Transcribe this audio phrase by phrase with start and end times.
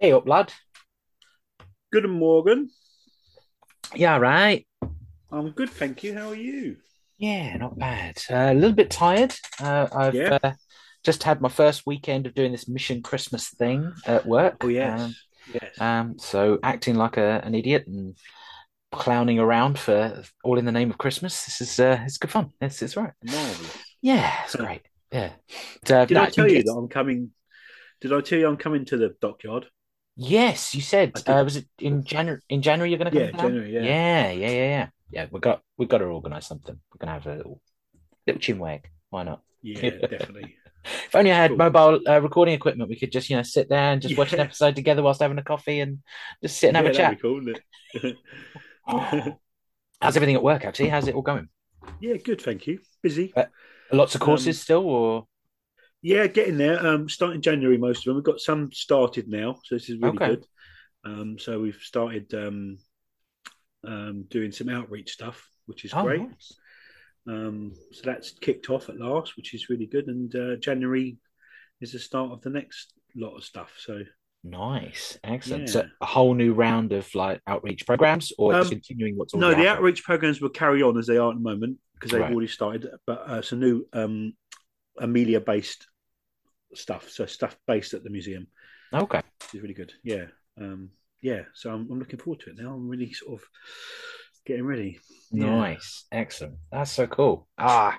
[0.00, 0.50] Hey up, lad.
[1.92, 2.70] Good morning.
[3.94, 4.66] Yeah, right.
[5.30, 6.14] I'm good, thank you.
[6.14, 6.76] How are you?
[7.18, 8.16] Yeah, not bad.
[8.30, 9.34] Uh, a little bit tired.
[9.60, 10.38] Uh, I've Yeah.
[10.42, 10.52] uh,
[11.04, 14.64] just had my first weekend of doing this Mission Christmas thing at Oh work.
[14.64, 15.14] Um, yes.
[15.52, 15.80] Yes.
[15.80, 18.16] um, so acting like a, an idiot and
[18.92, 21.44] clowning around for all in the name of Christmas.
[21.44, 22.52] This is uh, it's good fun.
[22.62, 23.12] It's it's right.
[23.22, 23.76] Marvelous.
[24.00, 24.82] Yeah, it's great.
[25.12, 25.32] Yeah.
[25.82, 27.32] But, uh, Did I tell you that I'm coming?
[28.00, 29.66] Did I tell you I'm coming to the dockyard?
[30.22, 31.14] Yes, you said.
[31.26, 32.40] Uh, was it in January?
[32.50, 33.38] In January, you're going to come Yeah, down?
[33.38, 33.72] January.
[33.72, 33.86] Yeah.
[33.86, 34.88] Yeah, yeah, yeah, yeah.
[35.10, 36.78] Yeah, we got we got to organise something.
[36.92, 37.60] We're gonna have a little
[38.26, 38.88] little chin wag.
[39.10, 39.42] Why not?
[39.62, 40.56] Yeah, definitely.
[40.84, 41.58] If only I had Cool.
[41.58, 44.40] mobile uh, recording equipment, we could just, you know, sit there and just watch an
[44.40, 45.98] episode together whilst having a coffee and
[46.42, 47.10] just sit and have a Yeah, that'd chat.
[47.10, 47.62] be cool, wouldn't
[47.94, 48.16] it?
[50.00, 50.88] How's everything at work, actually?
[50.90, 51.48] How's it all going?
[52.00, 52.80] Yeah, good, thank you.
[53.02, 53.34] Busy.
[53.36, 53.44] Uh,
[53.92, 55.26] lots of Um, courses still, or
[56.02, 56.84] yeah, getting there.
[56.86, 58.14] Um, starting January, most of them.
[58.16, 60.28] We've got some started now, so this is really okay.
[60.28, 60.46] good.
[61.04, 62.78] Um, so we've started um,
[63.86, 66.20] um, doing some outreach stuff, which is Oh, great.
[66.20, 66.52] nice.
[67.26, 70.08] Um, so that's kicked off at last, which is really good.
[70.08, 71.18] And uh, January
[71.80, 73.72] is the start of the next lot of stuff.
[73.78, 74.02] So
[74.42, 75.18] Nice.
[75.22, 75.64] Excellent.
[75.64, 75.72] yeah.
[75.72, 79.68] So a whole new round of like outreach programs or Um, continuing what's no, the
[79.68, 82.32] outreach programs will carry on as they are at the moment because they've Right.
[82.32, 82.88] already started.
[83.06, 84.32] But uh, it's a new um,
[84.98, 85.86] Amelia based
[86.74, 87.10] stuff.
[87.10, 88.46] So stuff based at the museum,
[88.92, 89.22] Okay.
[89.54, 89.92] is really good.
[90.04, 90.26] Yeah.
[90.60, 90.90] Um,
[91.22, 91.42] yeah.
[91.54, 92.72] So I'm, I'm looking forward to it now.
[92.74, 93.48] I'm really sort of
[94.46, 94.98] getting ready.
[95.30, 95.46] Yeah.
[95.56, 96.06] Nice.
[96.10, 96.54] Excellent.
[96.72, 97.46] That's so cool.
[97.58, 97.98] Ah,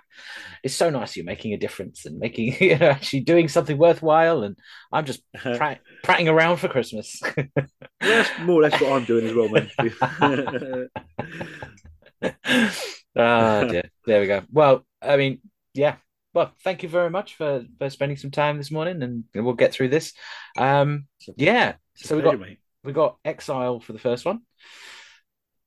[0.64, 4.44] it's so nice you're making a difference and making, you know, actually doing something worthwhile.
[4.44, 4.58] And
[4.92, 7.22] I'm just prat- prattling around for Christmas.
[8.00, 9.70] that's more or less what I'm doing as well, man.
[13.14, 13.84] Ah, dear.
[14.06, 14.42] There we go.
[14.52, 15.40] Well, I mean,
[15.74, 15.96] yeah.
[16.34, 19.74] Well, thank you very much for for spending some time this morning, and we'll get
[19.74, 20.14] through this.
[20.58, 21.76] Um, yeah.
[21.96, 22.40] So we got
[22.84, 24.42] we got Exile for the first one.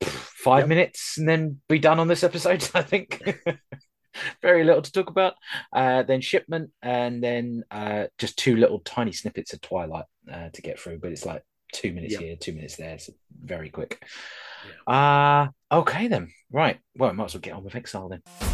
[0.03, 0.69] Five Yep.
[0.69, 2.69] minutes, and then be done on this episode.
[2.75, 3.22] I think.
[4.43, 5.34] Very little to talk about.
[5.72, 10.62] Uh, then shipment, and then uh, just two little tiny snippets of Twilight uh, to
[10.62, 10.99] get through.
[11.00, 12.22] But it's like two minutes Yep.
[12.22, 12.99] here, two minutes there.
[12.99, 13.12] So
[13.43, 14.03] very quick.
[14.88, 15.49] Yeah.
[15.71, 16.28] Uh okay then.
[16.50, 16.78] Right.
[16.97, 18.53] Well, I might as well get on with Exile then.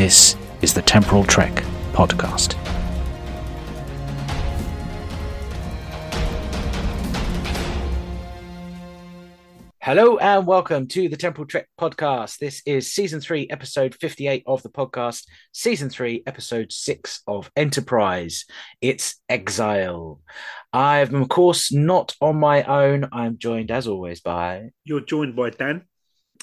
[0.00, 1.62] This is the Temporal Trek
[1.92, 2.54] podcast.
[9.82, 12.38] Hello and welcome to the Temporal Trek podcast.
[12.38, 18.46] This is season three, episode 58 of the podcast, season three, episode six of Enterprise.
[18.80, 20.22] It's Exile.
[20.72, 23.06] I'm, of course, not on my own.
[23.12, 24.70] I'm joined, as always, by.
[24.82, 25.82] You're joined by Dan,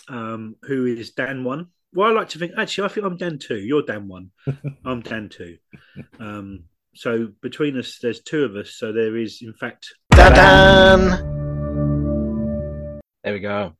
[0.09, 1.69] um, who is Dan one.
[1.93, 3.57] Well, I like to think actually, I think I'm Dan two.
[3.57, 4.31] You're Dan one.
[4.85, 5.57] I'm Dan two.
[6.19, 8.71] Um, so between us, there's two of us.
[8.71, 11.35] So there is, in fact, Dan.
[13.23, 13.73] There we go.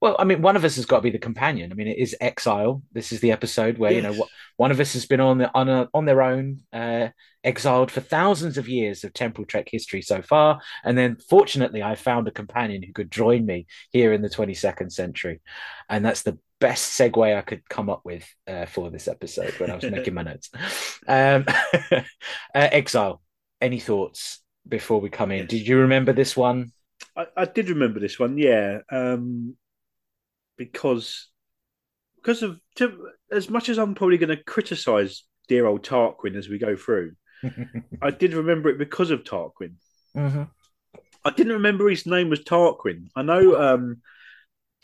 [0.00, 1.72] Well, I mean, one of us has got to be the companion.
[1.72, 2.82] I mean, it is Exile.
[2.92, 4.26] This is the episode where you know
[4.56, 7.08] one of us has been on the, on a, on their own, uh,
[7.42, 11.94] exiled for thousands of years of Temporal Trek history so far, and then fortunately, I
[11.94, 15.40] found a companion who could join me here in the 22nd century,
[15.88, 19.70] and that's the best segue I could come up with uh, for this episode when
[19.70, 20.50] I was making my notes.
[21.08, 21.44] Um,
[21.92, 22.02] uh,
[22.54, 23.22] Exile.
[23.60, 25.46] Any thoughts before we come in?
[25.46, 26.72] Did you remember this one?
[27.16, 28.38] I, I did remember this one.
[28.38, 29.56] Yeah, um,
[30.56, 31.28] because
[32.16, 36.48] because of to, as much as I'm probably going to criticise dear old Tarquin as
[36.48, 37.12] we go through,
[38.02, 39.74] I did remember it because of Tarquin.
[40.16, 40.48] Mhm.
[41.24, 43.08] I didn't remember his name was Tarquin.
[43.14, 44.00] I know um,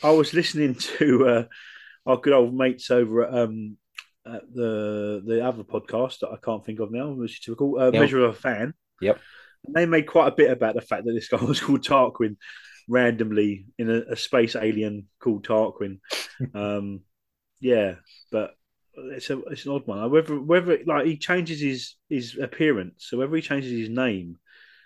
[0.03, 1.43] I was listening to uh,
[2.07, 3.77] our good old mates over at, um,
[4.25, 7.85] at the the other podcast that I can't think of now, which is typical uh,
[7.91, 7.93] Yep.
[8.01, 8.73] Measure of a Fan.
[9.01, 9.19] Yep.
[9.65, 12.37] And they made quite a bit about the fact that this guy was called Tarquin
[12.87, 15.99] randomly in a, a space alien called Tarquin.
[16.55, 17.01] um,
[17.59, 17.95] yeah,
[18.31, 18.53] but
[18.95, 20.09] it's a it's an odd one.
[20.09, 24.37] Whether whether like he changes his his appearance, so whether he changes his name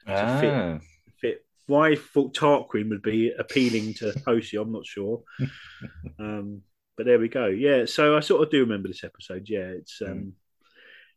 [0.08, 0.80] to fit Ah.
[1.22, 1.46] fit.
[1.68, 5.22] Why I thought Tarquin would be appealing to Hoshi, I'm not sure.
[6.20, 6.64] um,
[7.02, 7.48] but there we go.
[7.48, 9.46] Yeah, so I sort of do remember this episode.
[9.48, 10.34] Yeah, it's um,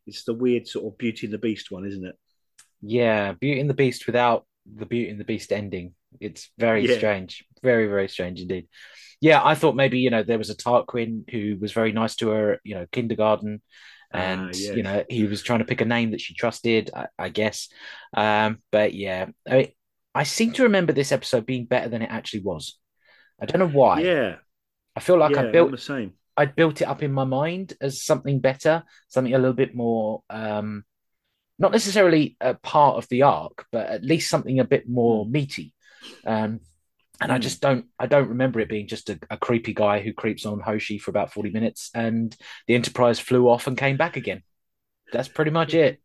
[0.07, 2.15] it's the weird sort of Beauty and the Beast one, isn't it?
[2.81, 5.93] Yeah, Beauty and the Beast without the Beauty and the Beast ending.
[6.19, 6.97] It's very Yeah.
[6.97, 8.67] strange, very very strange indeed.
[9.21, 12.29] Yeah, I thought maybe you know there was a Tarquin who was very nice to
[12.29, 13.61] her, you know, kindergarten,
[14.11, 14.75] and Ah, yes.
[14.75, 17.69] you know he was trying to pick a name that she trusted, I, I guess.
[18.15, 19.71] Um, but yeah, I mean,
[20.15, 22.79] I seem to remember this episode being better than it actually was.
[23.39, 24.01] I don't know why.
[24.01, 24.35] Yeah,
[24.95, 26.13] I feel like yeah, I built the same.
[26.37, 30.23] I'd built it up in my mind as something better, something a little bit more,
[30.29, 30.85] um,
[31.59, 35.73] not necessarily a part of the arc, but at least something a bit more meaty.
[36.25, 36.61] Um,
[37.21, 37.39] and I Mm.
[37.39, 40.59] just don't, I don't remember it being just a, a creepy guy who creeps on
[40.59, 42.35] Hoshi for about forty minutes, and
[42.67, 44.43] the Enterprise flew off and came back again.
[45.11, 46.01] That's pretty much it.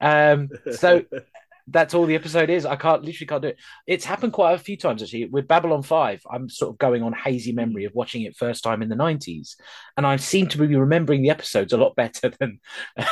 [0.00, 1.04] Um, so
[1.66, 2.66] that's all the episode is.
[2.66, 3.58] I can't literally can't do it.
[3.86, 5.26] It's happened quite a few times actually.
[5.26, 8.82] With Babylon Five, I'm sort of going on hazy memory of watching it first time
[8.82, 9.56] in the '90s,
[9.96, 12.60] and I seem to be remembering the episodes a lot better than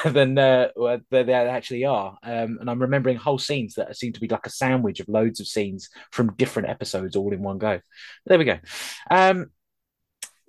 [0.04, 0.68] than uh,
[1.10, 2.18] they actually are.
[2.22, 5.40] Um, and I'm remembering whole scenes that seem to be like a sandwich of loads
[5.40, 7.80] of scenes from different episodes all in one go.
[8.26, 8.58] There we go.
[9.10, 9.50] Um,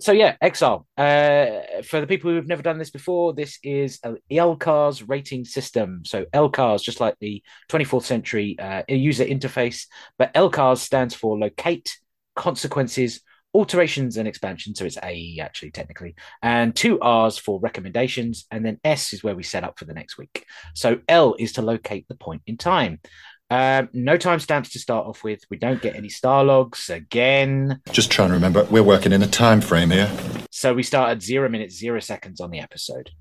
[0.03, 0.85] so yeah, Exile.
[0.97, 5.45] Uh, for the people who have never done this before, this is a LCARS rating
[5.45, 6.01] system.
[6.03, 11.97] So LCARS, just like the 24th century uh, user interface, but LCARS stands for locate,
[12.35, 13.21] consequences,
[13.53, 14.75] alterations, and expansion.
[14.75, 19.35] So it's AE actually technically, and two R's for recommendations, and then S is where
[19.35, 20.45] we set up for the next week.
[20.75, 23.00] So L is to locate the point in time.
[23.49, 25.41] Um, no timestamps to start off with.
[25.49, 27.81] We don't get any star logs again.
[27.91, 30.11] Just trying to remember, we're working in a time frame here.
[30.51, 33.11] So we start at zero minutes, zero seconds on the episode.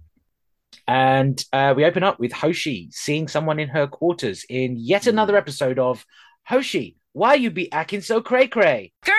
[0.88, 5.36] And uh, we open up with Hoshi seeing someone in her quarters in yet another
[5.36, 6.04] episode of
[6.44, 8.92] Hoshi, why you be acting so cray cray?
[9.04, 9.14] Girl,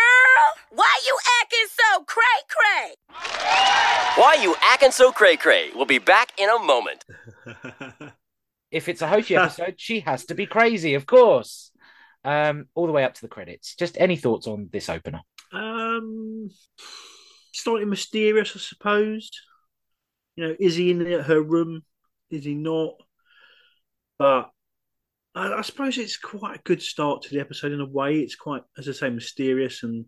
[0.72, 2.96] why you acting so cray cray?
[4.16, 5.70] Why you acting so cray cray?
[5.74, 7.06] We'll be back in a moment.
[8.74, 11.72] If it's a Hoshi episode, she has to be crazy, of course.
[12.26, 13.76] Um, all the way up to the credits.
[13.76, 15.22] Just any thoughts on this opener?
[15.54, 16.50] um,
[17.54, 19.30] slightly mysterious, I suppose.
[20.36, 21.84] You know, is he in her room?
[22.30, 22.96] Is he not?
[24.18, 24.50] But
[25.36, 28.20] I, I suppose it's quite a good start to the episode in a way.
[28.20, 30.06] It's quite, as I say, mysterious and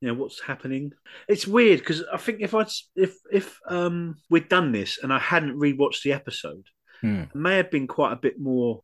[0.00, 0.92] you know what's happening.
[1.28, 2.66] It's weird because I think if I
[2.96, 6.66] if if um we'd done this and I hadn't rewatched the episode,
[7.00, 7.24] Hmm.
[7.34, 8.82] May have been quite a bit more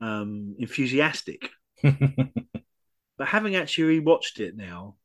[0.00, 1.50] um enthusiastic.
[3.18, 4.96] But having actually rewatched it now,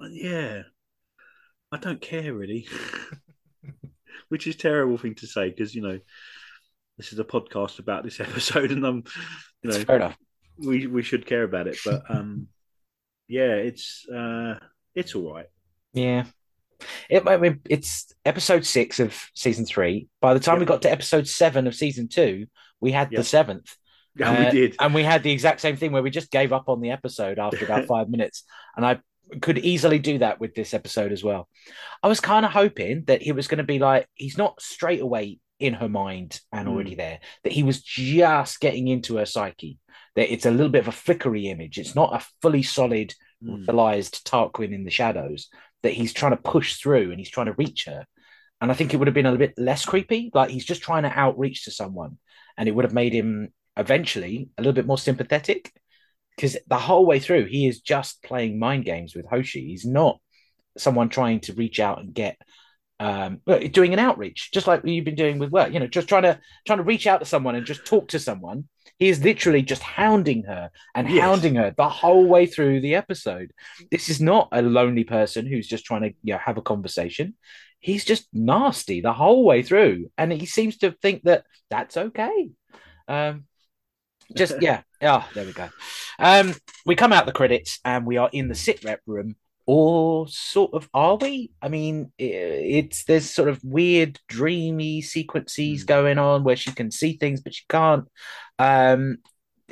[0.00, 0.62] yeah,
[1.70, 2.66] I don't care really.
[4.30, 6.00] Which is a terrible thing to say because you know
[6.96, 9.04] this is a podcast about this episode, and I'm
[9.62, 10.16] you know fair enough.
[10.56, 11.78] we we should care about it.
[11.84, 12.48] But um,
[13.28, 14.54] yeah, it's uh,
[14.94, 15.46] it's all right.
[15.92, 16.24] Yeah.
[17.10, 20.08] It, I mean, it's episode six of season three.
[20.20, 20.60] By the time Yeah.
[20.60, 22.46] we got to episode seven of season two,
[22.80, 23.18] we had Yeah.
[23.20, 23.76] the seventh.
[24.16, 24.76] Yeah, Uh, we did.
[24.78, 27.40] And we had the exact same thing where we just gave up on the episode
[27.40, 28.44] after about five minutes.
[28.76, 29.00] And I
[29.40, 31.48] could easily do that with this episode as well.
[32.00, 35.00] I was kind of hoping that it was going to be like, he's not straight
[35.00, 39.78] away in her mind and already there, that he was just getting into her psyche,
[40.14, 41.76] that it's a little bit of a flickery image.
[41.78, 43.66] It's not a fully solid, Mm.
[43.66, 45.48] realized Tarquin in the shadows,
[45.84, 48.06] that he's trying to push through and he's trying to reach her.
[48.60, 50.30] And I think it would have been a little bit less creepy.
[50.34, 52.18] Like he's just trying to outreach to someone.
[52.56, 55.70] And it would have made him eventually a little bit more sympathetic.
[56.34, 59.66] Because the whole way through, he is just playing mind games with Hoshi.
[59.66, 60.18] He's not
[60.76, 62.36] someone trying to reach out and get
[62.98, 63.40] um
[63.72, 66.40] doing an outreach, just like you've been doing with work, you know, just trying to
[66.66, 68.68] trying to reach out to someone and just talk to someone.
[69.04, 71.20] He is literally just hounding her and Yes.
[71.20, 73.52] hounding her the whole way through the episode.
[73.90, 77.34] This is not a lonely person who's just trying to you know, have a conversation.
[77.80, 82.48] He's just nasty the whole way through, and he seems to think that that's okay.
[83.06, 83.44] Um,
[84.34, 85.68] just yeah, oh, there we go.
[86.18, 86.54] Um,
[86.86, 90.74] we come out the credits and we are in the sit rep room, or sort
[90.74, 91.50] of are we?
[91.62, 95.86] I mean, it's there's sort of weird, dreamy sequences Mm.
[95.86, 98.06] going on where she can see things but she can't.
[98.58, 99.18] Um,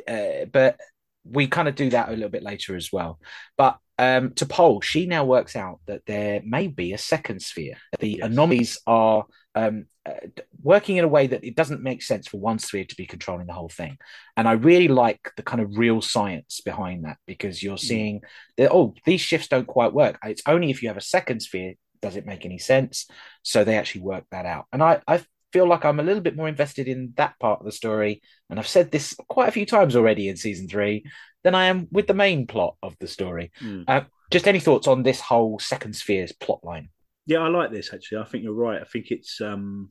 [0.09, 0.79] uh, but
[1.25, 3.19] we kind of do that a little bit later as well.
[3.57, 7.75] But um, T'Pol, she now works out that there may be a second sphere.
[8.01, 8.27] The Yes.
[8.27, 10.15] anomalies are um, uh,
[10.63, 13.47] working in a way that it doesn't make sense for one sphere to be controlling
[13.47, 13.99] the whole thing.
[14.37, 18.23] And I really like the kind of real science behind that because you're seeing
[18.57, 20.19] that, oh, these shifts don't quite work.
[20.25, 23.07] It's only if you have a second sphere does it make any sense.
[23.43, 24.67] So they actually work that out.
[24.73, 25.23] And I, I
[25.53, 28.23] feel like I'm a little bit more invested in that part of the story.
[28.51, 31.05] And I've said this quite a few times already in season three
[31.45, 33.53] than I am with the main plot of the story.
[33.61, 33.85] Mm.
[33.87, 36.89] Uh, just any thoughts on this whole second sphere's plot line?
[37.27, 38.19] Yeah, I like this actually.
[38.19, 38.81] I think you're right.
[38.81, 39.91] I think it's um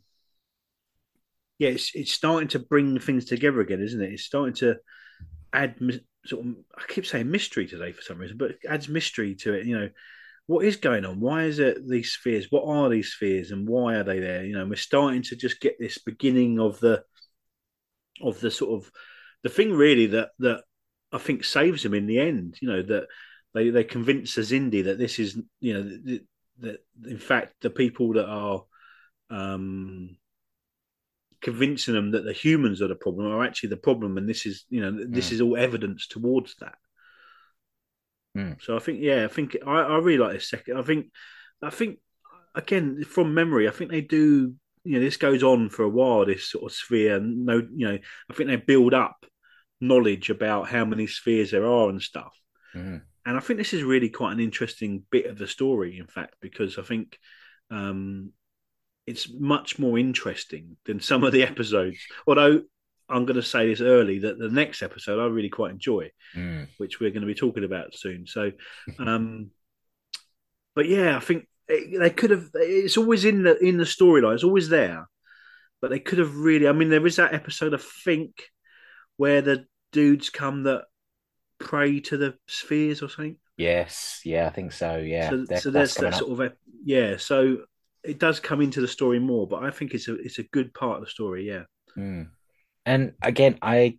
[1.60, 4.14] yeah, it's it's starting to bring things together again, isn't it?
[4.14, 4.78] It's starting to
[5.54, 5.76] add
[6.26, 6.56] sort of.
[6.76, 9.68] I keep saying mystery today for some reason, but it adds mystery to it.
[9.68, 9.90] You know,
[10.48, 11.20] what is going on?
[11.20, 12.48] Why is it these spheres?
[12.50, 14.44] What are these spheres, and why are they there?
[14.44, 17.04] You know, we're starting to just get this beginning of the
[18.22, 18.92] of the sort of
[19.44, 20.64] the thing really that that
[21.12, 22.58] I think saves them in the end.
[22.62, 23.08] You know that
[23.54, 26.22] they they convince Azindi that this is you know that,
[26.60, 28.64] that in fact the people that are
[29.30, 30.18] um
[31.42, 34.66] convincing them that the humans are the problem are actually the problem and this is
[34.70, 36.76] you know this is all evidence towards that
[38.38, 38.62] Mm.
[38.62, 41.08] so i think yeah i think i, I really like this second i think
[41.62, 42.00] i think
[42.56, 46.26] again from memory i think they do you know this goes on for a while
[46.26, 47.98] this sort of sphere and no you know
[48.30, 49.26] i think they build up
[49.82, 52.34] knowledge about how many spheres there are and stuff
[52.74, 53.02] Mhm.
[53.26, 56.36] and I think this is really quite an interesting bit of the story, in fact,
[56.42, 57.20] because I think
[57.70, 58.32] um,
[59.06, 61.98] it's much more interesting than some of the episodes.
[62.26, 62.62] Although
[63.12, 66.68] I'm going to say this early that the next episode I really quite enjoy, Mm.
[66.78, 68.26] which we're going to be talking about soon.
[68.28, 68.52] So,
[69.00, 69.52] um,
[70.76, 72.50] but yeah, I think it, they could have.
[72.56, 74.34] It's always in the in the storyline.
[74.36, 75.08] It's always there,
[75.82, 76.68] but they could have really.
[76.68, 78.32] I mean, there is that episode I think
[79.18, 80.86] where the dudes come that
[81.60, 83.38] pray to the spheres or something.
[83.58, 84.98] Yes, yeah, I think so.
[84.98, 86.20] Yeah, so, That- so that's that up.
[86.20, 86.54] sort of a,
[86.84, 87.18] yeah.
[87.18, 87.58] So
[88.04, 90.74] it does come into the story more, but I think it's a it's a good
[90.74, 91.48] part of the story.
[91.48, 91.64] Yeah,
[91.98, 92.30] Mm.
[92.86, 93.98] And again, I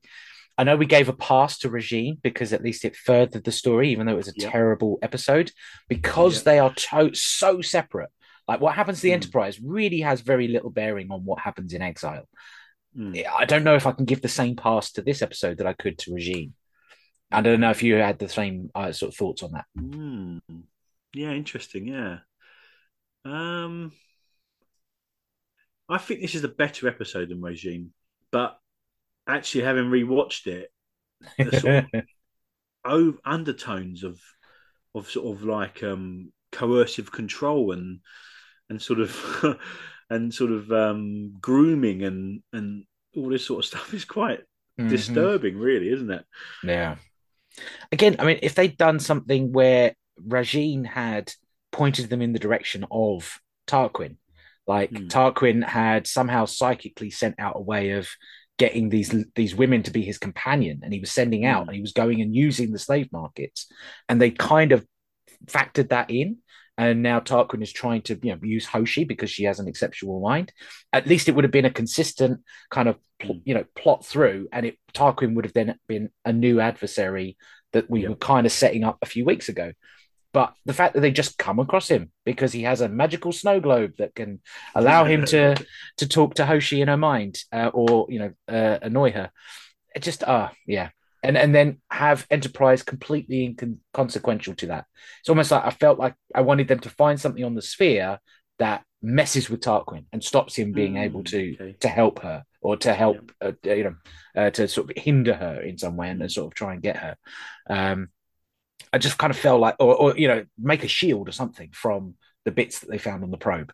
[0.59, 3.91] I know we gave a pass to Rajiin because at least it furthered the story,
[3.91, 4.51] even though it was a Yeah.
[4.51, 5.51] terrible episode,
[5.89, 6.43] because Yeah.
[6.45, 8.11] they are to- so separate.
[8.47, 9.15] Like what happens to the Mm.
[9.15, 12.29] Enterprise really has very little bearing on what happens in Exile.
[12.97, 13.25] Mm.
[13.27, 15.73] I don't know if I can give the same pass to this episode that I
[15.73, 16.53] could to Rajiin.
[17.31, 19.65] I don't know if you had the same uh, sort of thoughts on that.
[19.79, 20.43] Mm.
[21.15, 21.89] yeah, interesting.
[21.89, 22.19] Yeah,
[23.25, 23.93] um,
[25.89, 27.89] I think this is a better episode than Rajiin,
[28.31, 28.59] but
[29.27, 30.71] actually having rewatched it,
[31.43, 31.77] the sort
[32.85, 34.21] of undertones of
[34.95, 38.01] of sort of like um coercive control and
[38.71, 39.59] and sort of
[40.11, 42.85] and sort of um grooming and and
[43.17, 44.41] all this sort of stuff is quite
[44.79, 45.33] Mhm.
[45.39, 46.25] disturbing really isn't it
[46.63, 46.97] Yeah.
[47.93, 51.33] Again, I mean, if they'd done something where Rajiin had
[51.73, 54.17] pointed them in the direction of Tarquin,
[54.67, 55.09] like Hmm.
[55.11, 58.09] Tarquin had somehow psychically sent out a way of
[58.59, 61.69] getting these these women to be his companion, and he was sending out, Hmm.
[61.71, 63.71] and he was going and using the slave markets,
[64.09, 64.87] and they kind of
[65.47, 66.39] factored that in.
[66.79, 70.21] And now Tarquin is trying to, you know, use Hoshi because she has an exceptional
[70.21, 70.53] mind.
[70.93, 72.41] At least it would have been a consistent
[72.71, 73.43] kind of, Mm.
[73.45, 77.37] you know, plot through, and it Tarquin would have then been a new adversary
[77.73, 79.73] that we were kind of setting up a few weeks ago.
[80.33, 83.61] But the fact that they just come across him because he has a magical snow
[83.61, 84.41] globe that can
[84.75, 85.55] allow him to
[85.99, 89.31] to talk to Hoshi in her mind, uh, or you know, uh, annoy her.
[89.95, 90.89] It just, ah, yeah,
[91.23, 94.87] and and then have Enterprise completely inconsequential to that.
[95.21, 98.19] It's almost like I felt like I wanted them to find something on the sphere
[98.59, 101.77] that messes with Tarquin and stops him being Mm, able to okay.
[101.81, 103.97] to help her or to help uh, you know
[104.37, 106.31] uh, to sort of hinder her in some way and Mm.
[106.31, 107.17] sort of try and get her.
[107.69, 108.09] Um,
[108.93, 111.71] I just kind of felt like, or, or you know, make a shield or something
[111.73, 113.73] from the bits that they found on the probe.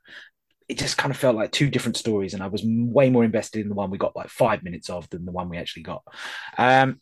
[0.68, 3.62] It just kind of felt like two different stories, and I was way more invested
[3.62, 6.02] in the one we got like five minutes of than the one we actually got.
[6.58, 7.00] Um,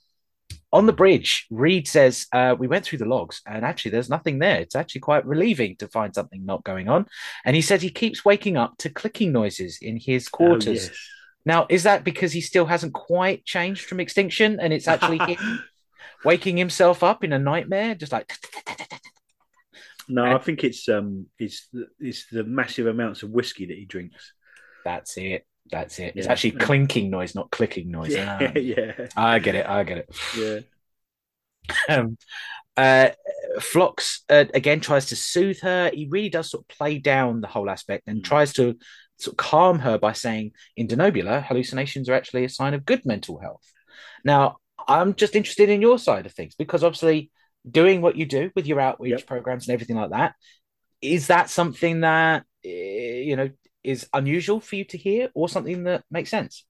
[0.73, 4.39] on the bridge, Reed says, uh, We went through the logs and actually there's nothing
[4.39, 4.61] there.
[4.61, 7.07] It's actually quite relieving to find something not going on.
[7.45, 10.87] And he said he keeps waking up to clicking noises in his Oh, quarters.
[10.89, 11.09] yes.
[11.45, 15.65] Now, is that because he still hasn't quite changed from extinction and it's actually him
[16.27, 17.95] waking himself up in a nightmare?
[17.95, 18.33] Just like,
[20.09, 23.85] no i think it's um it's the, it's the massive amounts of whiskey that he
[23.85, 24.33] drinks
[24.85, 25.45] that's it.
[25.69, 26.15] That's it.
[26.17, 26.33] It's Yeah.
[26.33, 28.15] actually clinking noise, not clicking noise.
[28.15, 29.67] yeah Ah, yeah I get it.
[29.67, 30.09] I get it.
[30.33, 30.61] yeah
[31.89, 32.17] um,
[32.77, 33.09] uh,
[33.61, 35.91] Phlox uh, again tries to soothe her.
[35.93, 38.25] He really does sort of play down the whole aspect and Mm.
[38.25, 38.77] tries to
[39.19, 43.05] sort of calm her by saying, in Denobula, hallucinations are actually a sign of good
[43.05, 43.65] mental health.
[44.25, 47.31] Now, I'm just interested in your side of things because obviously,
[47.71, 49.27] doing what you do with your outreach Yep.
[49.27, 50.35] programs and everything like that,
[51.03, 53.51] is that something that eh, you know
[53.85, 56.65] is unusual for you to hear or something that makes sense?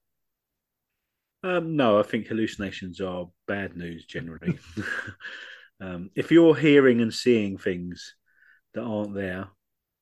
[1.43, 4.57] Um, no, I think hallucinations are bad news generally.
[5.81, 8.15] um, if you're hearing and seeing things
[8.73, 9.47] that aren't there,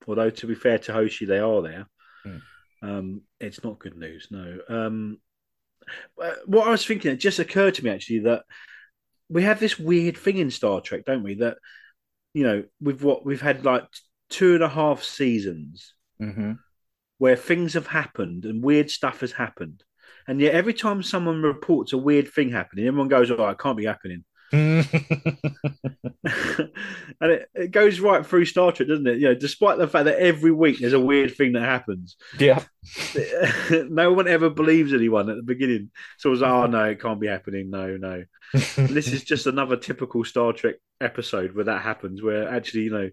[0.07, 1.87] although to be fair to Hoshi, they are there,
[2.25, 2.41] Mm.
[2.81, 4.27] um, it's not good news.
[4.31, 4.59] No.
[4.69, 5.19] Um,
[6.45, 8.43] what I was thinking, it just occurred to me actually that
[9.29, 11.35] we have this weird thing in Star Trek, don't we?
[11.35, 11.57] That
[12.33, 13.85] you know, with what we've had like
[14.29, 16.53] two and a half seasons Mm-hmm.
[17.17, 19.83] where things have happened and weird stuff has happened.
[20.27, 23.77] And yet, every time someone reports a weird thing happening, everyone goes, "Oh, it can't
[23.77, 24.23] be happening."
[27.21, 29.17] and it, it goes right through Star Trek, doesn't it?
[29.19, 32.15] You know, despite the fact that every week there's a weird thing that happens.
[32.39, 32.63] yeah.
[33.89, 35.91] no one ever believes anyone at the beginning.
[36.17, 37.69] So it was, oh no, it can't be happening.
[37.69, 38.23] No, no.
[38.77, 43.09] This is just another typical Star Trek episode where that happens, where actually, you know,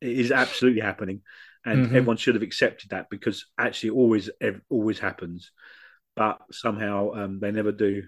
[0.00, 1.22] it is absolutely happening,
[1.64, 1.88] and Mhm.
[1.88, 5.50] everyone should have accepted that because actually, it always, ev- always happens,
[6.16, 8.04] but somehow um, they never do.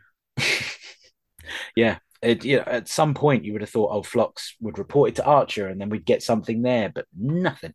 [1.76, 1.98] yeah.
[2.22, 5.16] It, you know, at some point, you would have thought, oh, Phlox would report it
[5.16, 7.74] to Archer, and then we'd get something there, but nothing.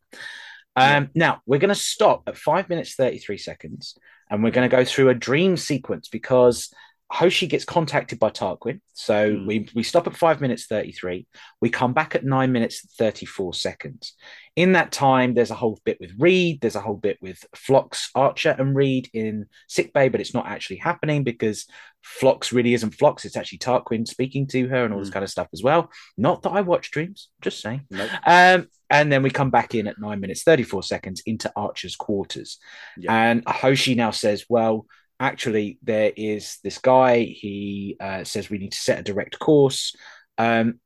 [0.75, 3.98] Um, Now we're going to stop at five minutes thirty-three seconds,
[4.30, 6.72] and we're going to go through a dream sequence because
[7.10, 8.82] Hoshi gets contacted by Tarquin.
[8.94, 9.46] So Hmm.
[9.48, 11.26] we we stop at five minutes thirty-three.
[11.62, 14.14] We come back at nine minutes thirty-four seconds.
[14.58, 16.60] In that time, there's a whole bit with Reed.
[16.60, 20.78] There's a whole bit with Phlox, Archer, and Reed in sickbay, but it's not actually
[20.78, 21.66] happening because
[22.04, 23.24] Phlox really isn't Phlox.
[23.24, 25.14] It's actually Tarquin speaking to her and all this Mm.
[25.14, 25.90] kind of stuff as well.
[26.18, 27.82] Not that I watch dreams, just saying.
[27.92, 28.10] Nope.
[28.26, 32.58] Um, and then we come back in at nine minutes, 34 seconds into Archer's quarters.
[32.98, 33.14] Yeah.
[33.14, 34.88] And Hoshi now says, Well,
[35.20, 37.24] actually, there is this guy.
[37.24, 39.96] He uh, says we need to set a direct course.
[40.38, 40.80] Um,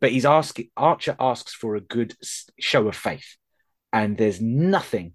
[0.00, 2.14] but he's asking, Archer asks for a good
[2.58, 3.36] show of faith.
[3.92, 5.12] And there's nothing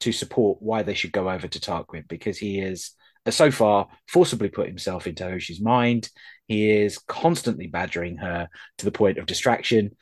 [0.00, 2.92] to support why they should go over to Tarquin because he is
[3.26, 6.08] uh, so far forcibly put himself into Hoshi's mind.
[6.46, 8.48] He is constantly badgering her
[8.78, 9.92] to the point of distraction.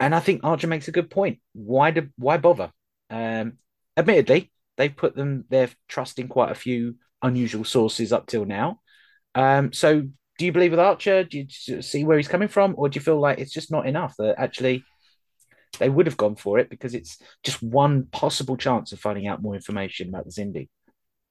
[0.00, 1.40] And I think Archer makes a good point.
[1.52, 2.70] Why do why bother?
[3.10, 3.58] Um,
[3.96, 8.80] admittedly, they've put them their trust in quite a few unusual sources up till now.
[9.34, 10.02] Um, so
[10.38, 11.24] do you believe with Archer?
[11.24, 13.86] Do you see where he's coming from, or do you feel like it's just not
[13.86, 14.84] enough that actually
[15.78, 19.42] they would have gone for it because it's just one possible chance of finding out
[19.42, 20.68] more information about the Xindi?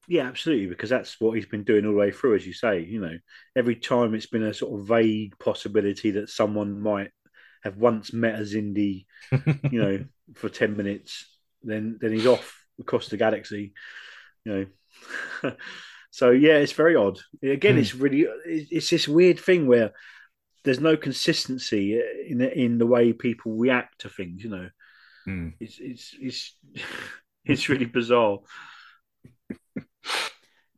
[0.08, 2.82] Yeah, absolutely, because that's what he's been doing all the way through, as you say.
[2.82, 3.18] You know,
[3.56, 7.12] every time it's been a sort of vague possibility that someone might
[7.64, 9.06] have once met a Zindi,
[9.72, 11.26] you know, for ten minutes,
[11.62, 13.74] then then he's off across the galaxy.
[14.44, 14.66] You know,
[16.12, 17.20] so yeah, it's very odd.
[17.42, 17.80] Again, Hmm.
[17.80, 19.92] it's really it's it's this weird thing where
[20.64, 24.44] there's no consistency in the, in the way people react to things.
[24.44, 24.70] You know,
[25.26, 25.50] Hmm.
[25.60, 26.56] it's it's it's
[27.46, 28.40] it's really bizarre.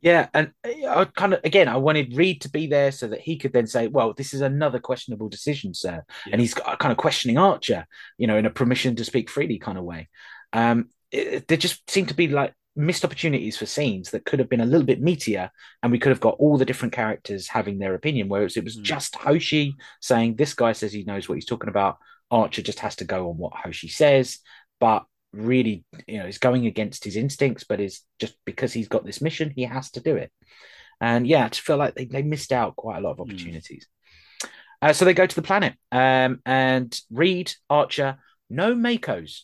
[0.02, 3.22] Yeah, and uh, I kind of again, I wanted Reed to be there so that
[3.22, 6.98] he could then say, "Well, this is another questionable decision, sir," and he's kind of
[6.98, 10.08] questioning Archer, you know, in a permission to speak freely kind of way.
[10.54, 14.50] Um, it, there just seemed to be like missed opportunities for scenes that could have
[14.50, 15.50] been a little bit meatier,
[15.82, 18.28] and we could have got all the different characters having their opinion.
[18.28, 18.84] Whereas it was Mm.
[18.84, 21.98] just Hoshi saying, "This guy says he knows what he's talking about."
[22.32, 24.40] Archer just has to go on what Hoshi says,
[24.80, 29.06] but really, you know, is going against his instincts, but is just because he's got
[29.06, 30.32] this mission, he has to do it.
[31.00, 33.88] And yeah, I just feel like they, they missed out quite a lot of opportunities.
[34.82, 38.18] Uh, so they go to the planet, um, and Reed, Archer,
[38.50, 39.42] no MACOs.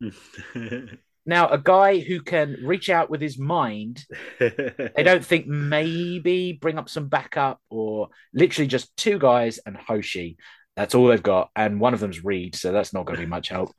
[1.28, 4.02] Now, a guy who can reach out with his mind,
[4.38, 10.38] they don't think maybe bring up some backup or literally just two guys and Hoshi.
[10.74, 11.50] That's all they've got.
[11.54, 13.74] And one of them's Reed, so that's not going to be much help.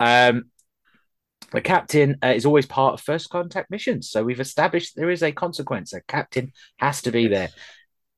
[0.00, 0.46] Um,
[1.52, 4.10] the captain uh, is always part of first contact missions.
[4.10, 5.92] So we've established there is a consequence.
[5.92, 7.50] A captain has to be there.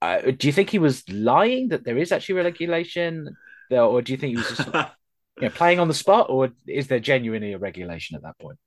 [0.01, 3.37] Uh, do you think he was lying that there is actually regulation?
[3.69, 4.67] There, or do you think he was just
[5.37, 8.59] you know, playing on the spot, or is there genuinely a regulation at that point?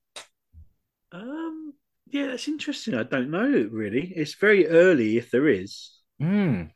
[1.13, 1.73] Um,
[2.07, 2.95] yeah, that's interesting.
[2.95, 4.11] I don't know really.
[4.15, 6.71] It's very early if there is, Mm.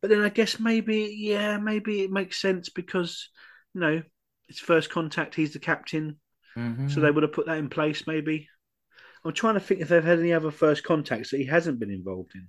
[0.00, 3.28] but then I guess maybe yeah, maybe it makes sense because
[3.74, 4.02] you know
[4.48, 5.34] it's first contact.
[5.34, 6.20] He's the captain,
[6.56, 6.86] Mhm.
[6.86, 8.06] so they would have put that in place.
[8.06, 8.48] Maybe
[9.24, 11.90] I'm trying to think if they've had any other first contacts that he hasn't been
[11.92, 12.48] involved in.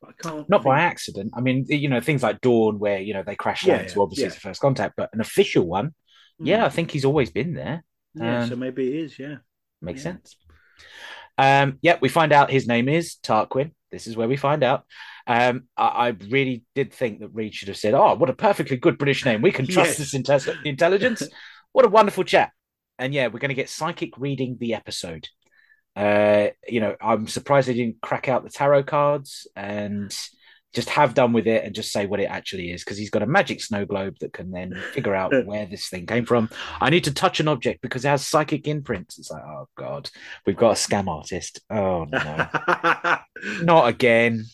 [0.00, 0.48] But I can't.
[0.48, 1.32] not by accident.
[1.36, 4.02] I mean, you know, things like Dawn, where you know they crash Yeah, land, so
[4.02, 4.28] obviously yeah.
[4.28, 5.94] it's a first contact, but an official one,
[6.42, 6.68] yeah, I Hmm.
[6.68, 7.84] think he's always been there.
[8.16, 9.18] Yeah, Um, so maybe it is.
[9.18, 9.36] Yeah.
[9.82, 10.12] Makes Yeah.
[10.12, 10.36] sense.
[11.38, 13.72] Um, yeah, we find out his name is Tarquin.
[13.90, 14.84] This is where we find out.
[15.26, 18.76] Um, I, I really did think that Reed should have said, "Oh, what a perfectly
[18.78, 19.42] good British name.
[19.42, 20.12] We can trust Yes.
[20.12, 21.22] this inte- intelligence."
[21.72, 22.52] what a wonderful chat.
[22.98, 25.28] And yeah, we're going to get psychic reading the episode.
[25.94, 30.16] Uh, you know, I'm surprised they didn't crack out the tarot cards and
[30.74, 33.22] just have done with it and just say what it actually is because he's got
[33.22, 36.50] a magic snow globe that can then figure out where this thing came from.
[36.80, 39.18] I need to touch an object because it has psychic imprints.
[39.18, 40.10] It's like, oh god,
[40.44, 41.60] we've got a scam artist.
[41.70, 42.48] Oh no,
[43.62, 44.44] not again.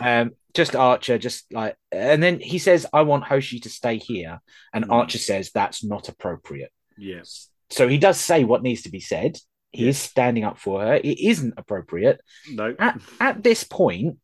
[0.00, 4.40] Um, just Archer, just like, and then he says, "I want Hoshi to stay here,"
[4.72, 4.92] and Hmm.
[4.92, 7.48] Archer says, "That's not appropriate." Yes.
[7.70, 9.36] So he does say what needs to be said,
[9.70, 9.96] He Yes.
[9.96, 10.94] is standing up for her.
[10.94, 12.20] It isn't appropriate.
[12.50, 12.74] No.
[12.78, 14.16] At, at this point,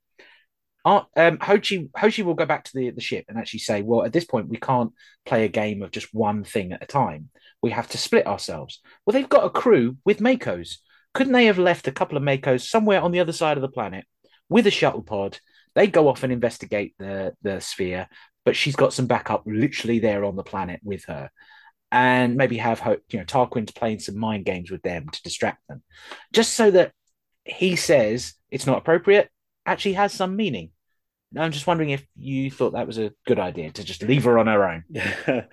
[0.85, 4.13] um, Hoshi Hoshi will go back to the, the ship and actually say, "Well, at
[4.13, 4.93] this point, we can't
[5.25, 7.31] play a game of just one thing at a time.
[7.63, 10.77] We have to split ourselves." Well, they've got a crew with MACOs.
[11.15, 13.69] Couldn't they have left a couple of MACOs somewhere on the other side of the
[13.69, 14.05] planet
[14.49, 15.39] with a shuttle pod?
[15.75, 18.09] They go off and investigate the the sphere,
[18.45, 21.31] but she's got some backup literally there on the planet with her,
[21.93, 25.67] and maybe have Ho- you know Tarquin's playing some mind games with them to distract
[25.67, 25.83] them,
[26.33, 26.93] just so that
[27.47, 29.31] he says it's not appropriate
[29.67, 30.71] actually has some meaning.
[31.37, 34.39] I'm just wondering if you thought that was a good idea to just leave her
[34.39, 34.85] on her own.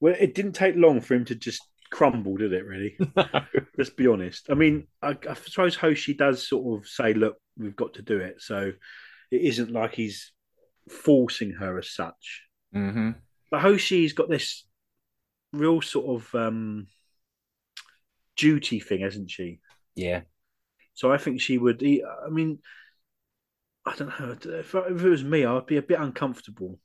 [0.00, 2.64] well, it didn't take long for him to just crumble, did it?
[2.64, 2.98] Really?
[3.78, 4.48] Let's be honest.
[4.50, 8.18] I mean, I, I suppose Hoshi does sort of say, "Look, we've got to do
[8.18, 8.72] it." So
[9.30, 10.32] it isn't like he's
[10.88, 12.42] forcing her as such.
[12.74, 13.10] mm-hmm.
[13.50, 14.64] But Hoshi's got this
[15.52, 16.86] real sort of um,
[18.36, 19.60] duty thing, hasn't she?
[19.94, 20.22] Yeah.
[20.94, 21.82] So I think she would.
[21.82, 22.58] I mean,
[23.88, 24.36] I don't know.
[24.58, 26.78] If, if it was me, I'd be a bit uncomfortable,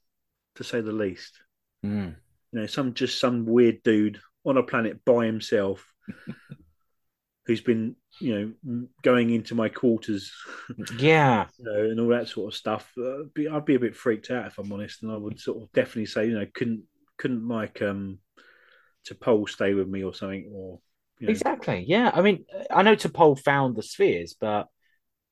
[0.56, 1.38] to say the least.
[1.86, 2.16] Mm.
[2.52, 5.86] You know, some just some weird dude on a planet by himself,
[7.46, 10.32] who's been, you know, going into my quarters,
[10.98, 11.48] Yeah.
[11.58, 12.89] you know, and all that sort of stuff.
[12.98, 15.62] Uh, be, I'd be a bit freaked out if I'm honest, and I would sort
[15.62, 16.84] of definitely say, you know, couldn't
[17.18, 18.20] couldn't like um
[19.08, 20.80] T'Pol stay with me or something, or
[21.20, 21.84] you know, Exactly.
[21.88, 22.12] Yeah.
[22.13, 24.68] I mean, I know T'Pol found the spheres, but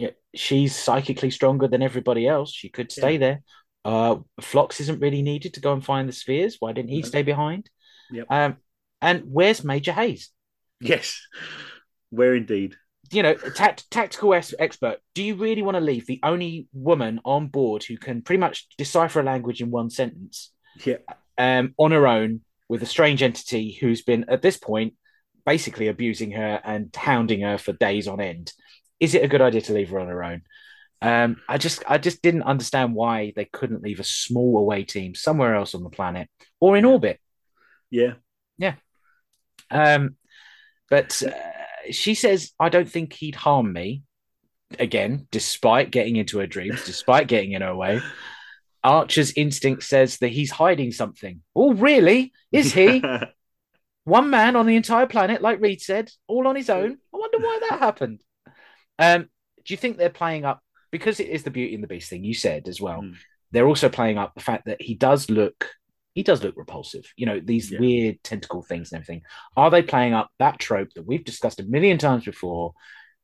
[0.02, 2.52] yeah, she's psychically stronger than everybody else.
[2.54, 3.18] She could stay Yeah.
[3.26, 3.42] there.
[3.84, 6.58] Uh, Phlox isn't really needed to go and find the spheres.
[6.60, 7.08] Why didn't he No.
[7.08, 7.70] stay behind?
[8.12, 8.26] Yep.
[8.30, 8.58] Um,
[9.02, 10.30] and where's Major Hayes?
[10.80, 11.22] yes,
[12.10, 12.76] where indeed.
[13.12, 17.20] you know, tact, tactical ex- expert, do you really want to leave the only woman
[17.26, 20.52] on board who can pretty much decipher a language in one sentence
[20.86, 20.98] Yeah,
[21.38, 24.94] um, on her own with a strange entity who's been, at this point,
[25.46, 28.54] basically abusing her and hounding her for days on end?
[29.02, 30.44] Is it a good idea to leave her on her own?
[31.02, 35.16] Um, I just, I just didn't understand why they couldn't leave a small away team
[35.16, 36.30] somewhere else on the planet
[36.62, 37.20] or in orbit.
[37.90, 38.14] yeah,
[38.58, 38.76] yeah.
[39.70, 40.16] Um,
[40.90, 41.32] but uh,
[41.92, 44.04] she says, I don't think he'd harm me.
[44.80, 48.02] Again, despite getting into her dreams, despite getting in her way.
[48.84, 51.42] Archer's instinct says that he's hiding something.
[51.56, 52.34] Oh, really?
[52.52, 53.04] Is he?
[54.06, 56.98] One man on the entire planet, like Reed said, all on his own.
[57.14, 58.22] I wonder why that happened.
[59.00, 59.24] Um,
[59.66, 62.24] do you think they're playing up because it is the Beauty and the Beast thing
[62.24, 63.02] you said as well?
[63.02, 63.16] Mm.
[63.52, 65.70] They're also playing up the fact that he does look,
[66.14, 67.06] he does look repulsive.
[67.16, 67.80] You know, these Yeah.
[67.80, 69.24] weird tentacle things and everything.
[69.58, 72.74] Are they playing up that trope that we've discussed a million times before?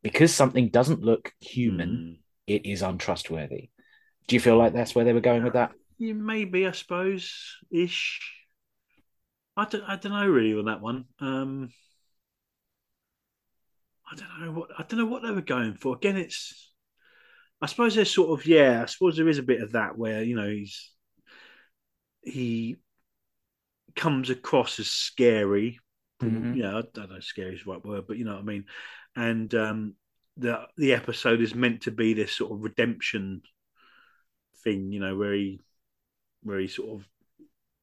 [0.04, 2.18] Because something doesn't look human, Mm.
[2.46, 3.70] it is untrustworthy.
[4.28, 5.72] Do you feel like that's where they were going with that?
[5.98, 8.20] Yeah, maybe I suppose ish.
[9.56, 9.84] I don't.
[9.84, 11.06] I don't know really on that one.
[11.20, 11.70] Um,
[14.12, 14.70] I don't know what.
[14.78, 15.96] I don't know what they were going for.
[15.96, 16.72] Again, it's.
[17.62, 18.84] I suppose there's sort of yeah.
[18.84, 20.92] I suppose there is a bit of that where you know he's
[22.22, 22.78] he
[23.96, 25.80] comes across as scary.
[26.22, 26.56] Mhm.
[26.56, 28.46] You know, I don't know, scary is the right word, but you know what I
[28.46, 28.66] mean.
[29.16, 29.96] And um,
[30.38, 33.42] the the episode is meant to be this sort of redemption
[34.64, 35.60] thing, you know, where he
[36.44, 37.08] where he sort of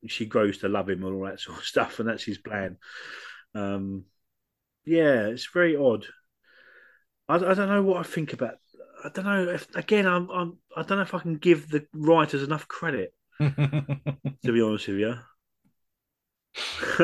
[0.06, 2.76] she grows to love him and all that sort of stuff, and that's his plan.
[3.54, 4.04] Um,
[4.86, 6.06] yeah, it's very odd.
[7.28, 8.56] I, I don't know what I think about.
[9.04, 11.86] I don't know if again I'm, I'm I don't know if I can give the
[11.92, 15.14] writers enough credit to be honest with you.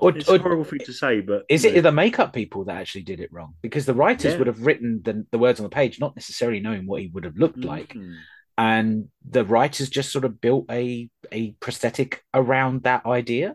[0.00, 2.76] or, it's or a horrible thing to say, but Is it the makeup people that
[2.76, 3.54] actually did it wrong?
[3.62, 4.38] Because the writers Yeah.
[4.38, 7.24] would have written the, the words on the page, not necessarily knowing what he would
[7.24, 7.94] have looked like.
[7.94, 8.16] Mhm.
[8.58, 13.54] And the writers just sort of built a a prosthetic around that idea.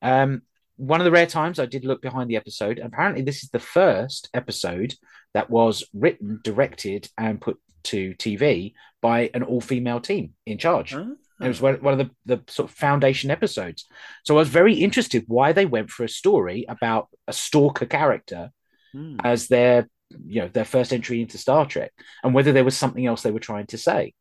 [0.00, 0.42] Um,
[0.78, 2.78] one of the rare times I did look behind the episode.
[2.78, 4.94] Apparently, this is the first episode
[5.34, 10.94] that was written, directed, and put to TV by an all female team in charge.
[10.94, 11.10] Ah.
[11.40, 13.86] It was one one of the, the sort of foundation episodes.
[14.24, 18.50] So I was very interested why they went for a story about a stalker character
[18.94, 19.16] Hmm.
[19.22, 19.86] as their
[20.24, 21.92] you know their first entry into Star Trek,
[22.24, 24.14] and whether there was something else they were trying to say.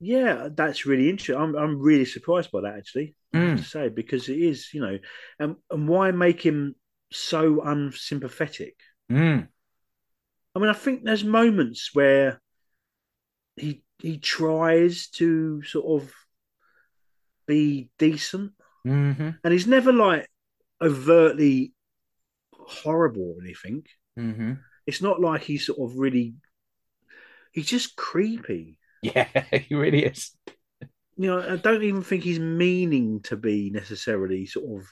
[0.00, 1.36] Yeah, that's really interesting.
[1.36, 3.14] I'm I'm really surprised by that actually.
[3.34, 3.56] Mm.
[3.56, 4.98] to say because it is, you know,
[5.38, 6.74] and and why make him
[7.12, 8.76] so unsympathetic?
[9.10, 9.48] Mm.
[10.54, 12.40] I mean, I think there's moments where
[13.56, 16.12] he he tries to sort of
[17.46, 18.52] be decent,
[18.84, 20.28] hmm and he's never like
[20.80, 21.72] overtly
[22.52, 23.84] horrible or anything.
[24.16, 24.52] hmm
[24.86, 26.34] It's not like he's sort of really.
[27.52, 28.78] He's just creepy.
[29.02, 30.30] Yeah, he really is.
[31.16, 34.86] You know, I don't even think he's meaning to be necessarily sort of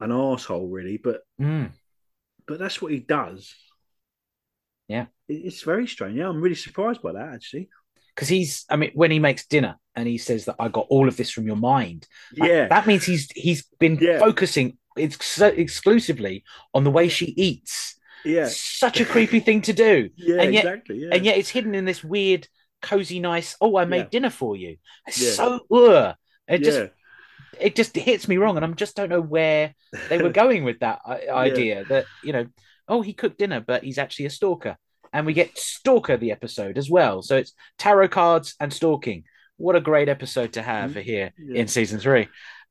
[0.00, 0.96] an asshole, really.
[0.98, 1.70] But Mm.
[2.46, 3.54] but that's what he does.
[4.88, 5.06] Yeah.
[5.28, 6.16] It's very strange.
[6.18, 7.68] Yeah, I'm really surprised by that actually.
[8.14, 11.08] because he's i mean when he makes dinner and he says that i got all
[11.08, 12.68] of this from your mind that- Yeah.
[12.68, 14.20] that means he's he's been Yeah.
[14.20, 18.46] focusing ex- exclusively on the way she eats Yeah.
[18.48, 20.98] such a creepy thing to do Yeah, and yet exactly.
[21.02, 21.08] Yeah.
[21.12, 22.46] and yet it's hidden in this weird
[22.90, 24.14] cozy nice oh i made Yeah.
[24.14, 24.76] dinner for you.
[25.08, 25.30] It's Yeah.
[25.40, 26.14] so ugh.
[26.48, 26.64] it yeah.
[26.70, 26.80] just
[27.66, 29.74] it just hits me wrong and i just don't know where
[30.08, 32.46] they were going with that i- idea that you know
[32.88, 34.76] oh he cooked dinner but he's actually a stalker.
[35.12, 37.22] And we get stalker the episode as well.
[37.22, 39.22] So it's tarot cards and stalking.
[39.64, 41.02] What a great episode to have Mhm.
[41.10, 41.28] here
[41.60, 42.26] in season three.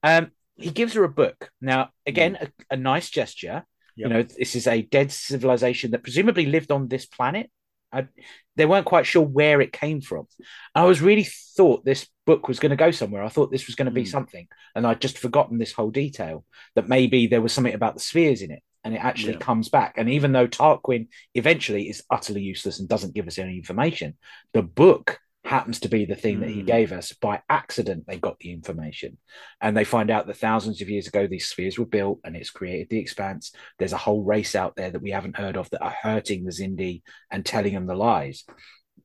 [0.09, 0.23] Um
[0.65, 1.37] he gives her a book.
[1.61, 3.63] Now again a, a nice gesture.
[3.95, 7.47] You know this is a dead civilization that presumably lived on this planet
[7.93, 8.07] I,
[8.55, 10.27] they weren't quite sure where it came from
[10.75, 11.27] i was really
[11.57, 14.03] thought this book was going to go somewhere i thought this was going to be
[14.03, 14.07] Mm.
[14.09, 16.43] something and i'd just forgotten this whole detail
[16.75, 19.39] that maybe there was something about the spheres in it and it actually Yeah.
[19.39, 23.57] comes back and even though tarquin eventually is utterly useless and doesn't give us any
[23.57, 24.17] information
[24.53, 25.19] the book
[25.53, 26.67] happens to be the thing that he Mm.
[26.67, 27.13] gave us.
[27.13, 29.17] By accident they got the information.
[29.61, 32.49] And they find out that thousands of years ago these spheres were built and it's
[32.49, 33.51] created the expanse.
[33.77, 36.51] There's a whole race out there that we haven't heard of that are hurting the
[36.51, 38.43] xindi and telling them the lies.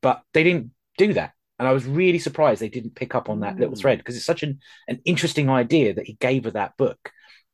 [0.01, 1.33] But they didn't do that.
[1.59, 3.81] And i was really surprised they didn't pick up on that little Mm.
[3.81, 7.01] thread because it's such an, an interesting idea that he gave her that book.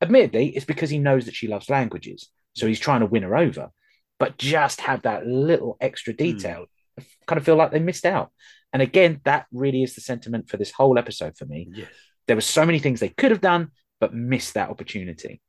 [0.03, 3.37] Admittedly it's because he knows that she loves languages so he's trying to win her
[3.37, 3.71] over
[4.19, 6.67] but just have that little extra detail
[6.99, 8.31] I kind of feel like they missed out
[8.75, 11.89] and again that really is the sentiment for this whole episode for me Yes.
[12.27, 15.41] there were so many things they could have done but missed that opportunity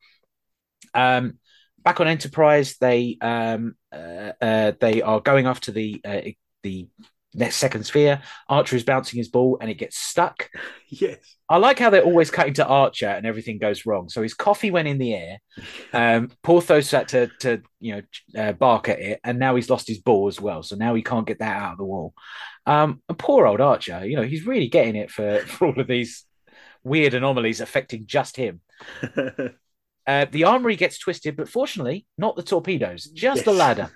[0.94, 1.40] um
[1.84, 6.22] back on enterprise they um uh, uh they are going after the uh,
[6.64, 6.88] the
[7.36, 8.22] next second sphere.
[8.50, 10.50] Archer is bouncing his ball and it gets stuck.
[10.88, 11.18] Yes.
[11.50, 14.08] i like how they're always cutting to archer and everything goes wrong.
[14.08, 15.40] So his coffee went in the air.
[15.94, 19.20] Um porthos had to to you know uh, bark at it.
[19.24, 20.64] And now he's lost his ball as well.
[20.64, 22.14] So now he can't get that out of the wall.
[22.66, 25.88] Um and poor old archer you know he's really getting it for for all of
[25.88, 26.24] these
[26.84, 28.62] weird anomalies affecting just him.
[30.08, 33.90] Uh, the armory gets twisted, but fortunately, not the torpedoes, just the ladder.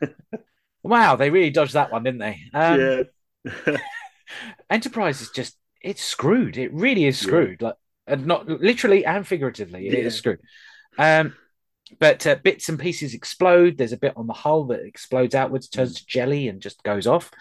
[0.81, 2.39] Wow, they really dodged that one, didn't they?
[2.53, 3.03] Um, yeah.
[4.69, 6.57] Enterprise is just it's screwed.
[6.57, 7.27] It really is Yeah.
[7.27, 7.75] screwed, like
[8.07, 9.87] and not literally and figuratively.
[9.87, 10.17] It is Yeah.
[10.17, 10.39] screwed.
[10.97, 11.35] Um,
[11.99, 13.77] but uh, bits and pieces explode.
[13.77, 17.07] There's a bit on the hull that explodes outwards, turns to jelly, and just goes
[17.07, 17.31] off.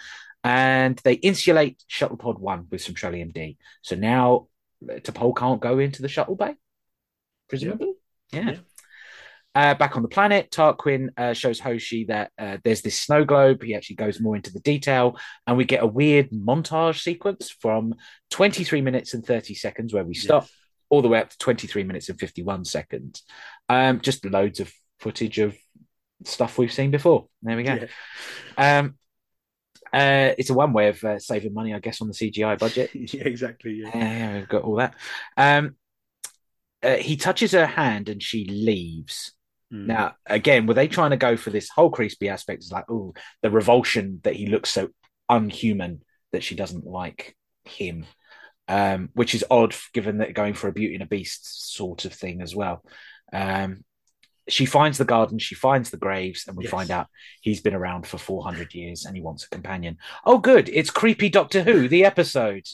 [0.44, 3.58] And they insulate shuttle pod one with some Trellium D.
[3.82, 4.48] So now
[4.88, 6.54] uh, T'Pol can't go into the shuttle bay,
[7.48, 7.92] presumably.
[8.32, 8.50] Yeah.
[8.52, 8.56] Yeah.
[9.58, 13.60] Uh, back on the planet, Tarquin uh, shows Hoshi that uh, there's this snow globe.
[13.60, 15.18] He actually goes more into the detail,
[15.48, 17.96] and we get a weird montage sequence from
[18.30, 20.52] 23 minutes and 30 seconds where we stop Yes.
[20.90, 23.24] all the way up to 23 minutes and 51 seconds.
[23.68, 25.56] Um, just loads of footage of
[26.22, 27.26] stuff we've seen before.
[27.42, 27.80] There we go.
[28.56, 28.78] Yeah.
[28.78, 28.94] Um,
[29.92, 32.90] uh, it's a one way of uh, saving money, I guess, on the CGI budget.
[32.94, 33.72] yeah, exactly.
[33.82, 33.90] Yeah.
[33.92, 34.94] Yeah, yeah, we've got all that.
[35.36, 35.74] Um,
[36.80, 39.32] uh, he touches her hand and she leaves.
[39.72, 39.86] Mm.
[39.86, 42.62] Now, again, were they trying to go for this whole crispy aspect?
[42.62, 44.88] It's like, oh, the revulsion that he looks so
[45.28, 46.02] unhuman
[46.32, 48.06] that she doesn't like him,
[48.66, 52.12] um, which is odd given that going for a Beauty and a Beast sort of
[52.12, 52.82] thing as well.
[53.32, 53.84] Um,
[54.48, 56.70] she finds the garden, she finds the graves, and we Yes.
[56.70, 57.08] find out
[57.42, 59.98] he's been around for 400 years and he wants a companion.
[60.24, 60.70] Oh, good.
[60.70, 62.64] It's Creepy Doctor Who, the episode.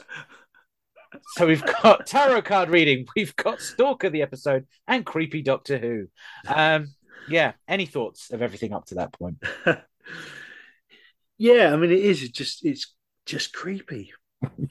[1.37, 6.07] So we've got tarot card reading, we've got Stalker the episode, and Creepy Doctor Who.
[6.46, 6.94] Um,
[7.29, 7.53] yeah.
[7.68, 9.42] Any thoughts of everything up to that point?
[11.38, 12.29] yeah, I mean, it is.
[12.31, 12.94] Just it's
[13.27, 14.12] just creepy.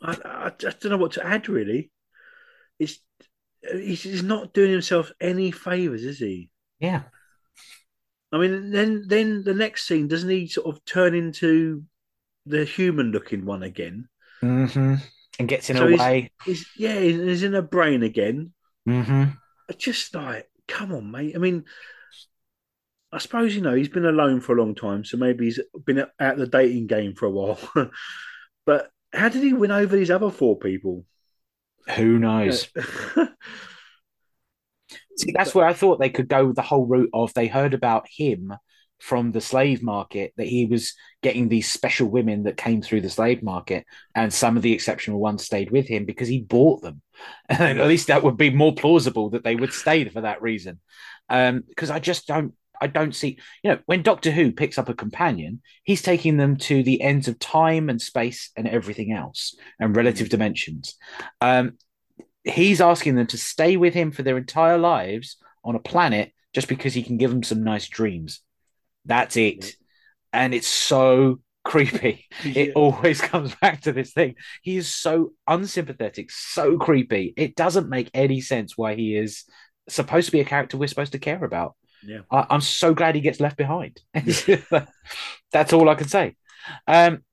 [0.02, 1.50] I, I just don't know what to add.
[1.50, 1.92] Really,
[2.80, 3.00] it's
[3.72, 6.50] he's, he's not doing himself any favors, is he?
[6.80, 7.04] Yeah.
[8.32, 11.84] I mean, then then the next scene doesn't he sort of turn into
[12.46, 14.08] the human looking one again?
[14.42, 14.96] Mm-hmm.
[15.40, 16.32] And gets in So her way.
[16.46, 18.54] He's yeah, he's in her brain again.
[18.88, 19.32] Mm-hmm.
[19.78, 21.34] Just like, come on, mate.
[21.36, 21.66] I mean,
[23.12, 26.06] I suppose you know he's been alone for a long time, so maybe he's been
[26.20, 27.60] out the dating game for a while.
[28.66, 31.06] but how did he win over these other four people?
[31.96, 32.68] Who knows?
[35.18, 38.08] See, that's where I thought they could go the whole route of they heard about
[38.10, 38.54] him
[39.04, 43.10] from the slave market that he was getting these special women that came through the
[43.10, 43.86] slave market,
[44.16, 47.02] and some of the exceptional ones stayed with him because he bought them.
[47.50, 50.80] And at least that would be more plausible that they would stay for that reason.
[51.30, 52.54] Um, because I just don't.
[52.80, 56.58] I don't see, you know, when Doctor Who picks up a companion, he's taking them
[56.58, 60.96] to the ends of time and space and everything else and relative dimensions.
[61.40, 61.78] Um,
[62.44, 66.68] he's asking them to stay with him for their entire lives on a planet just
[66.68, 68.42] because he can give them some nice dreams.
[69.06, 69.76] That's it.
[70.32, 72.26] And it's so creepy.
[72.44, 74.36] It always comes back to this thing.
[74.62, 77.34] He is so unsympathetic, so creepy.
[77.38, 79.44] It doesn't make any sense why he is
[79.90, 81.76] supposed to be a character we're supposed to care about.
[82.06, 82.20] Yeah.
[82.32, 84.02] I, I'm so glad he gets left behind.
[85.52, 86.36] That's all I can say.
[86.88, 87.24] Um,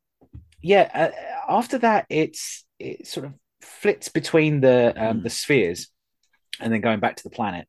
[0.62, 0.90] yeah.
[0.94, 5.22] Uh, after that, it's it sort of flits between the um, Mm.
[5.24, 5.88] the spheres,
[6.60, 7.66] and then going back to the planet.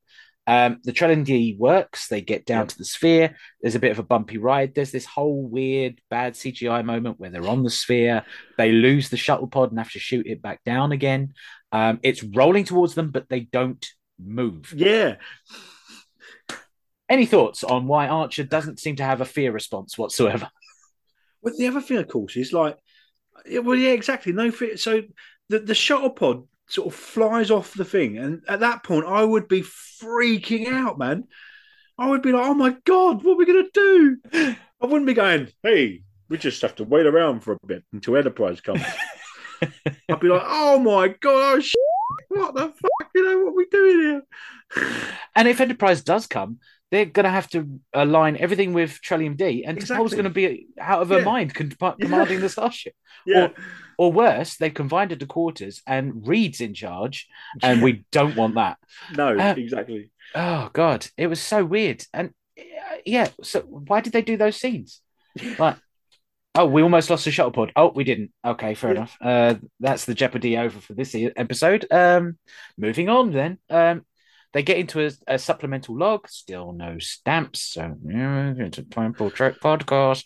[0.47, 2.07] Um, the trellium-D works.
[2.07, 2.67] They get down Yeah.
[2.67, 3.37] to the sphere.
[3.61, 4.73] There's a bit of a bumpy ride.
[4.73, 8.25] There's this whole weird, bad CGI moment where they're on the sphere.
[8.57, 11.33] They lose the shuttle pod and have to shoot it back down again.
[11.71, 13.85] Um, it's rolling towards them, but they don't
[14.19, 14.73] move.
[14.75, 15.15] Yeah.
[17.07, 20.49] Any thoughts on why Archer doesn't seem to have a fear response whatsoever?
[21.41, 22.77] Well, the other thing, of course, is like,
[23.63, 24.31] well, yeah, exactly.
[24.31, 24.77] No fear.
[24.77, 25.01] So
[25.49, 29.23] the the shuttle pod sort of flies off the thing, and at that point, I
[29.23, 31.25] would be freaking out, man.
[31.97, 35.13] I would be like, "Oh my god, what are we gonna do?" I wouldn't be
[35.13, 38.81] going, "Hey, we just have to wait around for a bit until Enterprise comes."
[40.09, 43.11] I'd be like, "Oh my god, oh what the fuck?
[43.13, 44.23] You know what are we doing here?"
[45.35, 46.59] And if Enterprise does come,
[46.91, 50.15] they're going to have to align everything with trellium-D, and T'Pol's Exactly.
[50.17, 51.23] going to be out of her Yeah.
[51.25, 51.93] mind con- Yeah.
[52.01, 52.93] commanding the starship.
[53.25, 53.49] yeah,
[53.97, 57.27] Or worse, they've combined into quarters, and Reed's in charge,
[57.63, 58.77] and we don't want that.
[59.15, 60.11] no, Uh, exactly.
[60.35, 62.03] Oh God, it was so weird.
[62.13, 65.01] And uh, yeah, so why did they do those scenes?
[65.59, 65.77] Like,
[66.55, 67.71] oh, we almost lost the shuttle pod.
[67.75, 68.31] Oh, we didn't.
[68.45, 68.97] Okay, fair Yeah.
[68.97, 69.17] enough.
[69.21, 71.85] Uh, that's the jeopardy over for this episode.
[71.91, 72.37] Um,
[72.77, 73.57] moving on then.
[73.69, 74.05] Um,
[74.53, 76.27] they get into a, a supplemental log.
[76.27, 77.63] Still no stamps.
[77.63, 80.25] So yeah, it's a Temple Trek podcast.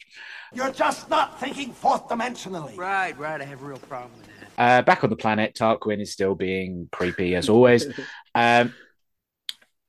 [0.53, 2.77] You're just not thinking fourth dimensionally.
[2.77, 3.41] Right, right.
[3.41, 4.79] I have a real problem with that.
[4.79, 7.85] Uh, back on the planet, Tarquin is still being creepy as always.
[8.37, 8.73] Um,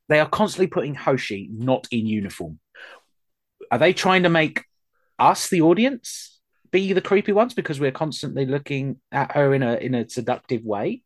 [0.08, 2.60] they are constantly putting Hoshi not in uniform.
[3.72, 4.62] Are they trying to make
[5.18, 9.74] us, the audience, be the creepy ones because we're constantly looking at her in a
[9.78, 11.02] in a seductive way?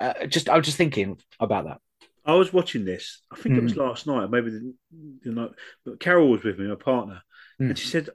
[0.00, 1.78] Uh, just, I was just thinking about that.
[2.24, 3.20] I was watching this.
[3.32, 3.78] I think it was Mm.
[3.78, 4.74] last night, maybe the,
[5.22, 5.50] the night.
[5.84, 7.22] But Carol was with me, my partner,
[7.60, 7.70] Mm.
[7.70, 8.10] and she said,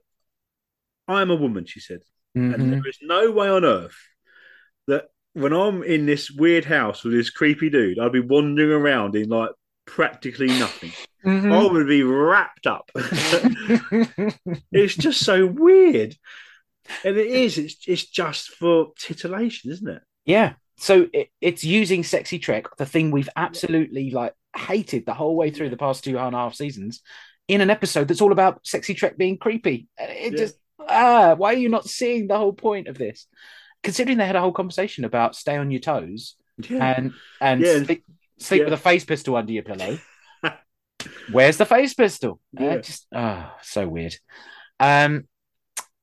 [1.08, 2.02] "I am a woman." She said,
[2.36, 2.54] Mhm.
[2.54, 3.98] and there is no way on earth
[4.88, 9.16] that when I'm in this weird house with this creepy dude, I'd be wandering around
[9.16, 9.52] in like
[9.86, 10.92] practically nothing.
[11.26, 11.72] I Mhm.
[11.72, 12.90] would be wrapped up.
[14.72, 16.16] it's just so weird,
[17.04, 17.58] and it is.
[17.58, 20.02] It's it's just for titillation, isn't it?
[20.26, 20.54] Yeah.
[20.78, 25.50] So it, it's using sexy Trek, the thing we've absolutely like hated the whole way
[25.52, 27.02] through the past two and a half seasons,
[27.48, 29.88] in an episode that's all about sexy Trek being creepy.
[29.98, 30.38] It Yeah.
[30.38, 33.28] just ah, why are you not seeing the whole point of this?
[33.84, 36.94] Considering they had a whole conversation about stay on your toes Yeah.
[36.96, 37.84] and and Yeah.
[37.84, 38.04] sleep,
[38.38, 39.98] sleep with a phase pistol under your pillow.
[41.32, 42.40] Where's the phase pistol?
[42.58, 44.16] Uh, just ah, so weird.
[44.80, 45.28] Um,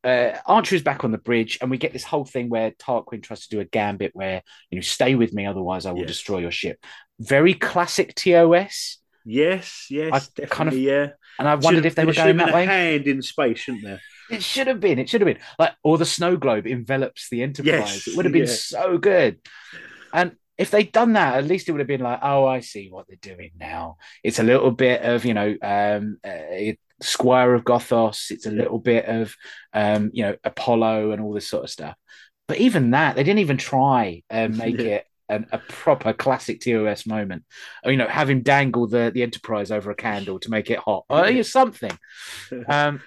[0.04, 3.22] uh, Archer is back on the bridge, and we get this whole thing where Tarquin
[3.22, 6.08] tries to do a gambit where you know, stay with me, otherwise I will Yes.
[6.08, 6.78] destroy your ship.
[7.18, 10.46] Very classic TOS, yes, yes, I definitely.
[10.46, 11.06] kind of- yeah.
[11.38, 12.66] and I wondered if they were going that way.
[12.66, 14.00] hand in space, shouldn't there?
[14.30, 14.98] It should have been.
[14.98, 17.66] It should have been like, or the snow globe envelops the Enterprise.
[17.66, 18.52] Yes, it would have been yeah.
[18.54, 19.38] so good.
[20.12, 22.88] And if they'd done that, at least it would have been like, oh, I see
[22.88, 23.98] what they're doing now.
[24.22, 28.30] It's a little bit of, you know, um, uh, Squire of Gothos.
[28.30, 29.34] It's a little bit of,
[29.72, 31.96] um, you know, Apollo and all this sort of stuff.
[32.46, 34.86] But even that, they didn't even try and make Yeah.
[34.86, 37.44] it an, a proper classic TOS moment.
[37.84, 40.78] Or, you know, have him dangle the the Enterprise over a candle to make it
[40.78, 41.04] hot.
[41.08, 41.96] Or something.
[42.68, 43.00] Um,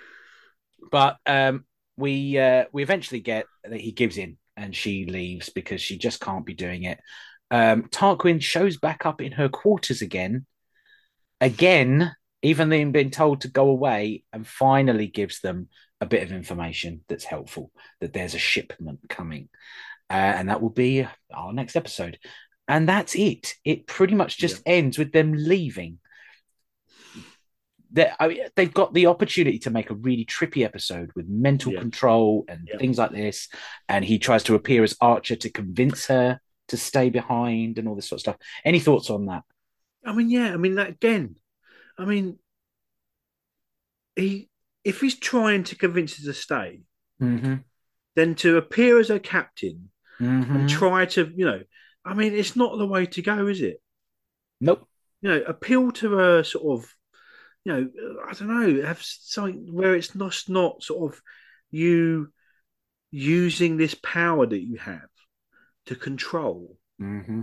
[0.92, 1.66] but um,
[1.98, 6.20] we uh, we eventually get that he gives in and she leaves because she just
[6.22, 7.00] can't be doing it.
[7.52, 10.46] Um, Tarquin shows back up in her quarters again,
[11.40, 12.14] again,
[12.48, 17.02] even though been told to go away, and finally gives them a bit of information
[17.08, 19.50] that's helpful that there's a shipment coming,
[20.10, 22.20] uh, and that will be our next episode.
[22.68, 23.54] And that's it.
[23.64, 26.00] It pretty much just ends with them leaving
[27.92, 31.74] they I mean, they've got the opportunity to make a really trippy episode with mental
[31.74, 31.80] Yeah.
[31.80, 32.78] control and Yeah.
[32.78, 33.50] things like this.
[33.88, 37.96] And he tries to appear as Archer to convince her to stay behind and all
[37.96, 38.38] this sort of stuff.
[38.66, 39.44] Any thoughts on that?
[40.06, 40.54] I mean, yeah.
[40.54, 41.36] I mean, that again.
[41.98, 42.40] I mean,
[44.18, 44.50] he
[44.84, 46.82] if he's trying to convince her to stay,
[47.22, 47.56] Mm-hmm.
[48.16, 49.90] then to appear as a captain
[50.20, 50.56] Mm-hmm.
[50.56, 51.62] and try to, you know,
[52.04, 53.80] I mean, it's not the way to go, is it?
[54.60, 54.88] Nope.
[55.22, 56.92] You know, appeal to a sort of,
[57.64, 57.90] you know,
[58.28, 61.22] I don't know, have something where it's not not sort of
[61.70, 62.32] you
[63.12, 65.10] using this power that you have
[65.86, 66.78] to control.
[67.00, 67.42] Mm-hmm.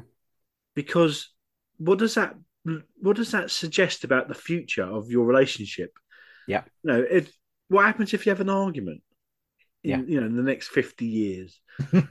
[0.75, 1.31] because
[1.77, 2.35] what does that
[3.01, 5.93] what does that suggest about the future of your relationship
[6.47, 6.65] Yeah.
[6.83, 7.31] You know, it,
[7.69, 9.03] what happens if you have an argument?
[9.83, 10.03] In, Yeah.
[10.07, 11.61] You know, in the next fifty years.
[11.93, 12.05] I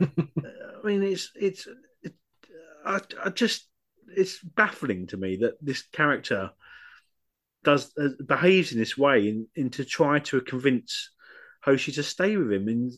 [0.84, 1.68] mean, it's it's.
[2.02, 2.14] It,
[2.86, 3.68] I, I just
[4.16, 6.52] it's baffling to me that this character
[7.64, 11.10] does uh, behaves in this way in, in to try to convince
[11.64, 12.92] Hoshi to stay with him, and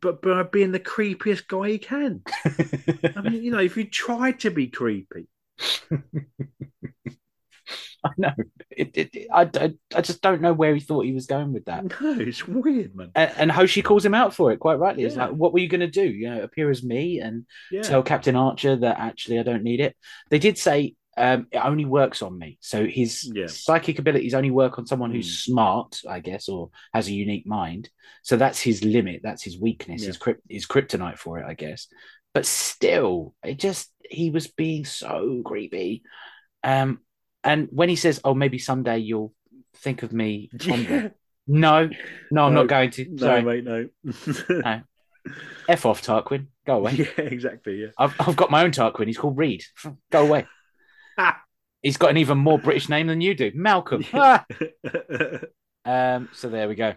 [0.00, 2.22] but by being the creepiest guy he can.
[3.16, 5.28] I mean, you know, if you try to be creepy,
[8.04, 8.32] I know.
[8.70, 11.66] It, it, I, I, I just don't know where he thought he was going with
[11.66, 11.84] that.
[12.00, 13.10] no, it's weird, man.
[13.14, 15.04] And, and Hoshi calls him out for it quite rightly.
[15.04, 16.04] It's like, what were you going to do?
[16.04, 19.80] You know, appear as me and Yeah, tell Captain Archer that actually I don't need
[19.80, 19.96] it.
[20.30, 22.56] They did say um, it only works on me.
[22.60, 23.46] So his Yeah.
[23.46, 25.44] psychic abilities only work on someone who's Mm.
[25.44, 27.90] smart, I guess, or has a unique mind.
[28.22, 29.20] So that's his limit.
[29.22, 30.04] That's his weakness.
[30.04, 31.86] His crypt, his kryptonite for it, I guess.
[32.32, 36.02] But still, it just he was being so creepy.
[36.64, 37.00] Um,
[37.44, 39.32] and when he says, "Oh, maybe someday you'll
[39.76, 41.08] think of me," fondly," yeah.
[41.46, 41.88] no,
[42.30, 43.06] no, I'm No, not going to.
[43.08, 43.88] No, Sorry, mate, no.
[44.48, 44.82] No.
[45.68, 46.46] f off, Tarquin.
[46.66, 46.92] Go away.
[46.92, 47.82] yeah, exactly.
[47.82, 47.88] Yeah.
[47.98, 49.06] I've, I've got my own Tarquin.
[49.06, 49.64] He's called Reed.
[50.10, 50.46] Go away.
[51.82, 54.04] He's got an even more British name than you do, Malcolm.
[54.14, 54.44] Ah!
[55.84, 56.94] Um, so there we go,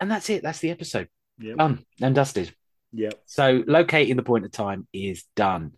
[0.00, 0.42] and that's it.
[0.42, 1.08] That's the episode.
[1.38, 1.56] Yep.
[1.58, 2.54] Done and dusted.
[2.94, 3.20] Yep.
[3.26, 5.72] So locating the point of time is done.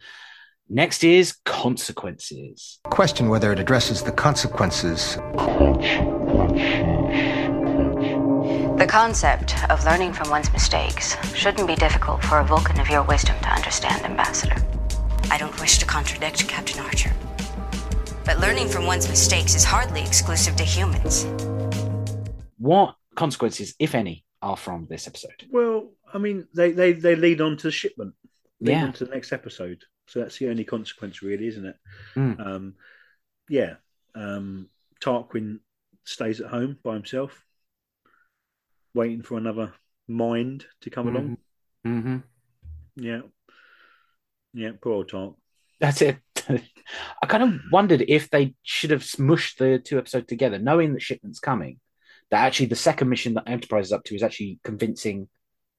[0.68, 2.80] Next is consequences.
[2.84, 5.16] Question whether it addresses the consequences.
[8.78, 13.02] The concept of learning from one's mistakes shouldn't be difficult for a Vulcan of your
[13.04, 14.56] wisdom to understand, Ambassador.
[15.30, 17.12] I don't wish to contradict Captain Archer.
[18.24, 21.24] But learning from one's mistakes is hardly exclusive to humans.
[22.58, 25.44] What consequences, if any, are from this episode?
[25.50, 28.14] Well, I mean, they, they, they lead on to the shipment.
[28.60, 28.84] Lead Yeah.
[28.84, 29.82] on to the next episode.
[30.06, 31.76] So that's the only consequence, really, isn't it?
[32.14, 32.46] Mm.
[32.46, 32.74] Um,
[33.48, 33.74] yeah.
[34.14, 34.68] Um,
[35.00, 35.60] Tarquin
[36.04, 37.44] stays at home by himself,
[38.94, 39.72] waiting for another
[40.06, 41.38] mind to come along.
[41.86, 42.18] Mm-hmm.
[42.96, 43.22] Yeah.
[44.52, 45.34] Yeah, poor old Tark.
[45.80, 46.18] That's it.
[46.48, 51.02] I kind of wondered if they should have smushed the two episodes together, knowing that
[51.02, 51.80] shipment's coming.
[52.30, 55.28] That actually the second mission that Enterprise is up to is actually convincing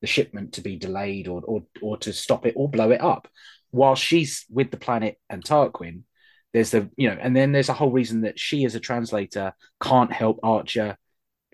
[0.06, 3.28] the shipment to be delayed or or or to stop it or blow it up.
[3.72, 6.04] While she's with the planet and Tarquin,
[6.54, 9.54] there's the you know, and then there's a whole reason that she as a translator
[9.82, 10.98] can't help Archer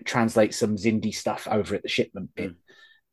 [0.04, 2.50] translate some Xindi stuff over at the shipment bit.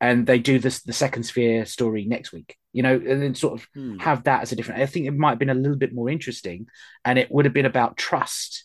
[0.02, 3.54] And they do this the second sphere story next week, you know, and then sort
[3.60, 3.98] of Hmm.
[3.98, 4.80] have that as a different.
[4.82, 6.66] I think it might have been a little bit more interesting,
[7.04, 8.64] and it would have been about trust,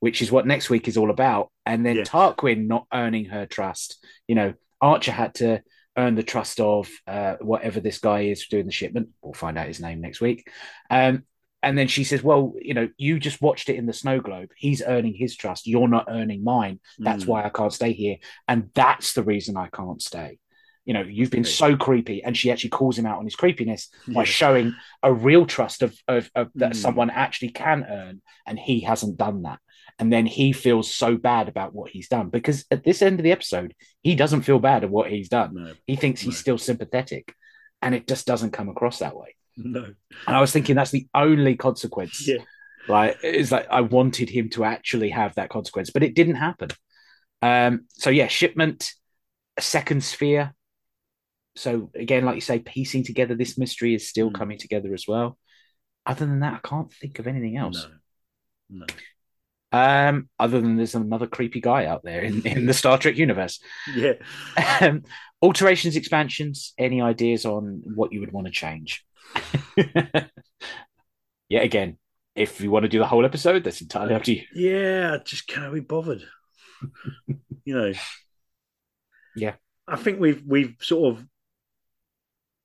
[0.00, 1.50] which is what next week is all about.
[1.64, 2.08] And then Yes.
[2.08, 4.04] Tarquin not earning her trust.
[4.28, 5.62] You know, Archer had to
[5.96, 9.10] earn the trust of uh, whatever this guy is doing the shipment.
[9.22, 10.48] We'll find out his name next week.
[10.90, 11.24] Um,
[11.62, 14.50] and then she says, "Well, you know, you just watched it in the snow globe.
[14.56, 15.66] He's earning his trust.
[15.66, 16.80] You're not earning mine.
[16.98, 17.28] That's Mm.
[17.28, 18.16] why I can't stay here,
[18.46, 20.38] and that's the reason I can't stay."
[20.84, 23.88] You know, you've been so creepy, and she actually calls him out on his creepiness
[24.06, 24.24] by Yeah.
[24.24, 26.76] showing a real trust of, of, of that Mm.
[26.76, 29.60] someone actually can earn, and he hasn't done that.
[29.98, 33.24] And then he feels so bad about what he's done because at this end of
[33.24, 35.54] the episode, he doesn't feel bad at what he's done.
[35.54, 36.40] No, He thinks he's No.
[36.40, 37.32] still sympathetic,
[37.80, 39.36] and it just doesn't come across that way.
[39.56, 39.84] no.
[40.26, 42.26] And I was thinking that's the only consequence.
[42.26, 42.38] Yeah.
[42.88, 46.70] like It's like I wanted him to actually have that consequence, but it didn't happen.
[47.40, 48.90] Um, so yeah, shipment,
[49.56, 50.54] a second sphere.
[51.56, 54.34] So again, like you say, piecing together this mystery is still Mm.
[54.34, 55.38] coming together as well.
[56.04, 57.86] Other than that, I can't think of anything else.
[58.68, 58.80] No.
[58.80, 58.86] No.
[59.74, 63.58] Um, other than there's another creepy guy out there in, in the Star Trek universe.
[63.96, 64.12] Yeah.
[64.80, 65.02] Um,
[65.42, 69.04] alterations, expansions, any ideas on what you would want to change?
[69.76, 71.98] yeah, again,
[72.36, 74.42] if you want to do the whole episode, that's entirely up to you.
[74.54, 76.22] Yeah, just can't be bothered.
[77.64, 77.92] you know.
[79.36, 79.54] Yeah.
[79.88, 81.26] I think we've we've sort of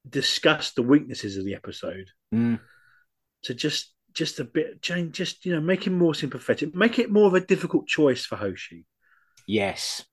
[0.08, 2.08] discussed the weaknesses of the episode.
[2.34, 2.60] Mm,
[3.44, 7.10] To just just a bit change, just you know, make him more sympathetic, make it
[7.12, 8.86] more of a difficult choice for Hoshi.
[9.48, 10.06] yes.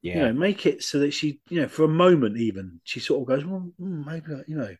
[0.00, 0.14] Yeah.
[0.14, 3.20] You know, make it so that she, you know, for a moment even, she sort
[3.20, 4.74] of goes, well, mm, maybe, you know,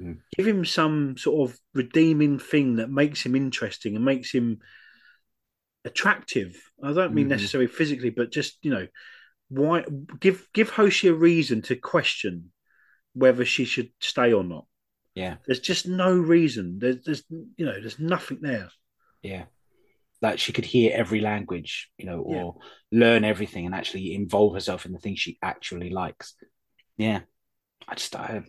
[0.00, 0.18] Mm.
[0.36, 4.58] give him some sort of redeeming thing that makes him interesting and makes him
[5.84, 6.60] attractive.
[6.82, 7.30] I don't mean Mhm.
[7.30, 8.86] necessarily physically, but just you know,
[9.48, 9.84] why
[10.20, 12.52] give give Hoshi a reason to question
[13.14, 14.66] whether she should stay or not.
[15.16, 15.36] Yeah.
[15.46, 16.78] There's just no reason.
[16.78, 17.22] There's, there's
[17.56, 18.68] you know, there's nothing there.
[19.22, 19.44] Yeah.
[20.22, 22.36] Like she could hear every language, you know, Yeah.
[22.42, 22.56] or
[22.92, 26.34] learn everything and actually involve herself in the things she actually likes.
[26.96, 27.20] Yeah.
[27.88, 28.42] I just, I,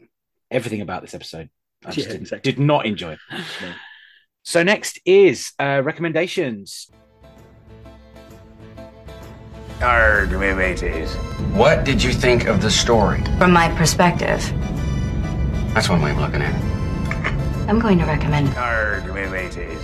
[0.51, 1.49] everything about this episode,
[1.85, 2.51] I just Yeah, didn't, exactly.
[2.51, 3.17] did not enjoy.
[3.31, 3.73] No.
[4.43, 6.89] So next is uh, recommendations.
[9.81, 11.13] Arg, me mateys.
[11.53, 13.23] What did you think of the story?
[13.37, 14.41] From my perspective,
[15.77, 17.69] That's one way of looking at it.
[17.69, 18.57] I'm going to recommend it.
[18.57, 19.77] Arg, me.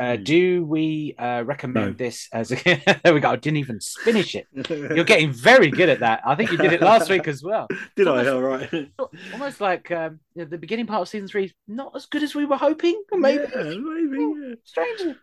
[0.00, 2.56] Uh, do we uh, recommend this as a...
[3.04, 3.30] there we go?
[3.30, 4.48] I didn't even finish it.
[4.68, 6.22] You're getting very good at that.
[6.26, 7.68] I think you did it last week as well.
[7.94, 8.32] Did Almost- I?
[8.32, 8.92] All right.
[9.32, 12.22] Almost like um, you know, the beginning part of season three, is not as good
[12.22, 13.00] as we were hoping.
[13.12, 14.48] Maybe, Yeah, maybe.
[14.48, 14.54] Yeah.
[14.64, 15.14] strangely.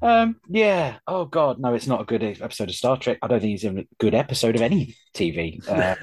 [0.00, 0.96] Um, yeah.
[1.06, 3.18] Oh God, no, it's not a good episode of Star Trek.
[3.22, 5.60] I don't think it's even a good episode of any TV.
[5.68, 5.94] Uh,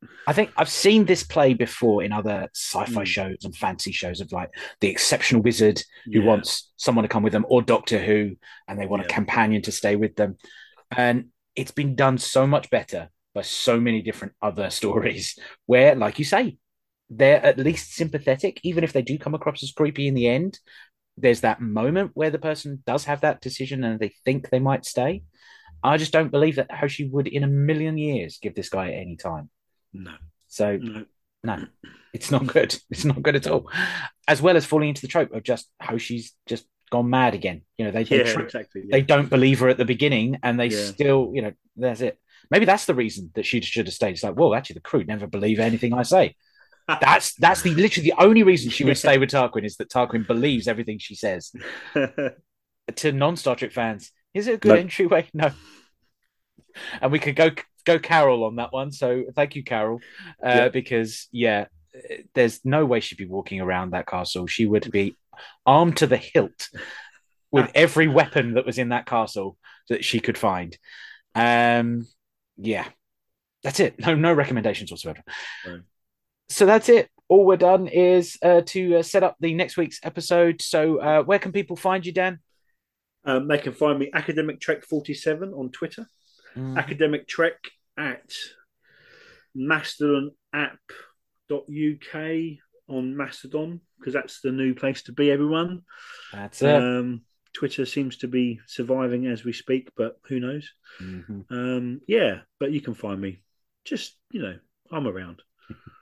[0.26, 3.06] I think I've seen this play before in other sci-fi Mm.
[3.06, 6.26] shows and fantasy shows of like the exceptional wizard who Yeah.
[6.26, 8.36] wants someone to come with them, or Doctor Who,
[8.66, 10.36] and they want a companion to stay with them.
[10.90, 11.26] And
[11.56, 16.24] it's been done so much better by so many different other stories where, like you
[16.24, 16.56] say,
[17.10, 20.58] they're at least sympathetic, even if they do come across as creepy in the end.
[21.16, 24.86] There's that moment where the person does have that decision and they think they might
[24.86, 25.24] stay.
[25.82, 29.16] I just don't believe that Hoshi would, in a million years, give this guy any
[29.16, 29.50] time.
[29.92, 30.14] No.
[30.48, 31.04] So No.
[31.42, 31.66] no,
[32.14, 32.76] it's not good.
[32.90, 33.70] It's not good at all.
[34.28, 37.62] As well as falling into the trope of just Hoshi's just gone mad again.
[37.76, 38.82] You know, they they, Yeah, tr- exactly.
[38.90, 40.84] they don't believe her at the beginning, and they Yeah.
[40.86, 42.18] still, you know, that's it.
[42.50, 44.12] Maybe that's the reason that she should have stayed.
[44.14, 46.34] It's like, well, actually, the crew never believe anything I say.
[47.00, 50.26] That's that's the literally the only reason she would stay with Tarquin is that Tarquin
[50.26, 51.52] believes everything she says.
[52.96, 54.74] To non-Star Trek fans, is it a good No.
[54.74, 55.28] entryway?
[55.32, 55.52] No.
[57.00, 57.50] And we could go
[57.84, 58.90] go Carol on that one.
[58.90, 60.00] So thank you, Carol,
[60.44, 60.68] uh, Yeah.
[60.70, 61.66] because yeah,
[62.34, 64.46] there's no way she'd be walking around that castle.
[64.48, 65.16] She would be
[65.66, 66.68] armed to the hilt
[67.52, 69.56] with every weapon that was in that castle
[69.88, 70.76] that she could find.
[71.36, 72.08] Um,
[72.56, 72.86] yeah,
[73.62, 74.00] that's it.
[74.00, 75.22] No, no recommendations whatsoever.
[75.66, 75.80] Right.
[76.50, 77.08] So that's it.
[77.28, 80.60] All we're done is uh, to uh, set up the next week's episode.
[80.60, 82.40] So uh, where can people find you, Dan?
[83.24, 86.06] Um, they can find me Academic Trek forty seven on Twitter.
[86.56, 86.76] Mm.
[86.76, 87.54] Academic Trek
[87.96, 88.32] at
[89.54, 92.14] Mastodon app.uk
[92.88, 95.30] on Mastodon because that's the new place to be.
[95.30, 95.82] Everyone.
[96.32, 96.74] That's it.
[96.74, 97.22] Um,
[97.52, 100.72] Twitter seems to be surviving as we speak, but who knows?
[101.00, 101.44] Mhm.
[101.50, 103.42] Um, yeah, but you can find me.
[103.84, 104.58] Just you know,
[104.90, 105.42] I'm around.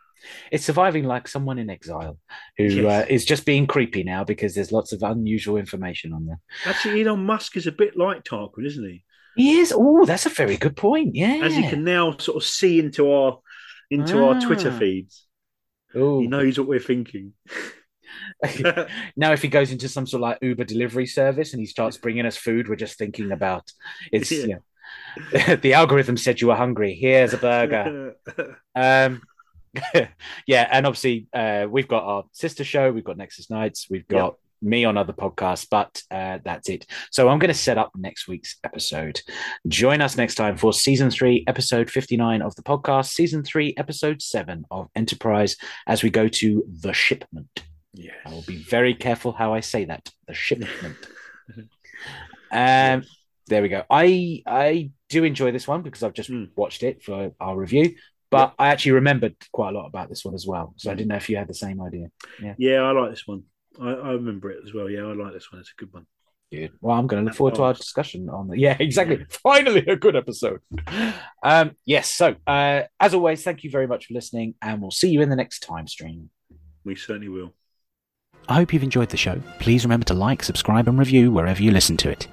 [0.53, 2.19] It's surviving like someone in exile
[2.57, 3.05] who Yes.
[3.05, 6.41] uh, is just being creepy now because there's lots of unusual information on there.
[6.65, 9.05] Actually, Elon Musk is a bit like Tarquin, isn't he?
[9.37, 9.73] He is.
[9.77, 11.15] Oh, that's a very good point.
[11.15, 11.41] Yeah.
[11.43, 13.39] As he can now sort of see into our
[13.91, 14.79] into our Twitter Ah.
[14.79, 15.27] feeds.
[15.95, 17.33] Oh, He knows what we're thinking.
[19.17, 21.97] now, if he goes into some sort of like Uber delivery service and he starts
[21.97, 23.71] bringing us food, we're just thinking about
[24.13, 24.39] it's Yeah.
[24.39, 24.49] you
[25.47, 26.95] know, the algorithm said you were hungry.
[26.95, 28.17] Here's a burger.
[28.75, 29.23] um,
[30.47, 32.93] yeah, and obviously uh, we've got our sister show.
[32.93, 33.87] We've got Nexus Nights.
[33.91, 36.87] We've got me on other podcasts, but uh, that's it.
[37.11, 39.21] So I'm going to set up next week's episode.
[39.69, 44.21] Join us next time for season three, episode 59 of the podcast, season three, episode
[44.21, 45.57] seven of Enterprise,
[45.87, 47.63] as we go to the shipment.
[47.95, 48.17] Yes.
[48.27, 50.09] I will be very careful how I say that.
[50.27, 50.97] The shipment.
[52.53, 53.05] um,
[53.47, 53.85] there we go.
[53.89, 56.45] I I do enjoy this one because I've just Hmm.
[56.55, 57.95] watched it for our review,
[58.31, 60.75] but I actually remembered quite a lot about this one as well.
[60.77, 62.09] So I didn't know if you had the same idea.
[62.43, 62.55] Yeah.
[62.59, 63.45] Yeah, I like this one.
[63.81, 64.91] I, I remember it as well.
[64.91, 65.61] Yeah, I like this one.
[65.61, 66.07] It's a good one.
[66.51, 66.73] Good.
[66.81, 68.59] Well, I'm going to look forward to our discussion on that.
[68.59, 69.25] Yeah, exactly.
[69.31, 70.61] Finally, a good episode.
[71.43, 72.11] Um, yes.
[72.11, 75.29] So, uh, as always, thank you very much for listening, and we'll see you in
[75.29, 76.31] the next time stream.
[76.85, 77.55] We certainly will.
[78.49, 79.43] I hope you've enjoyed the show.
[79.59, 82.29] Please remember to like, subscribe, and review wherever you listen to it.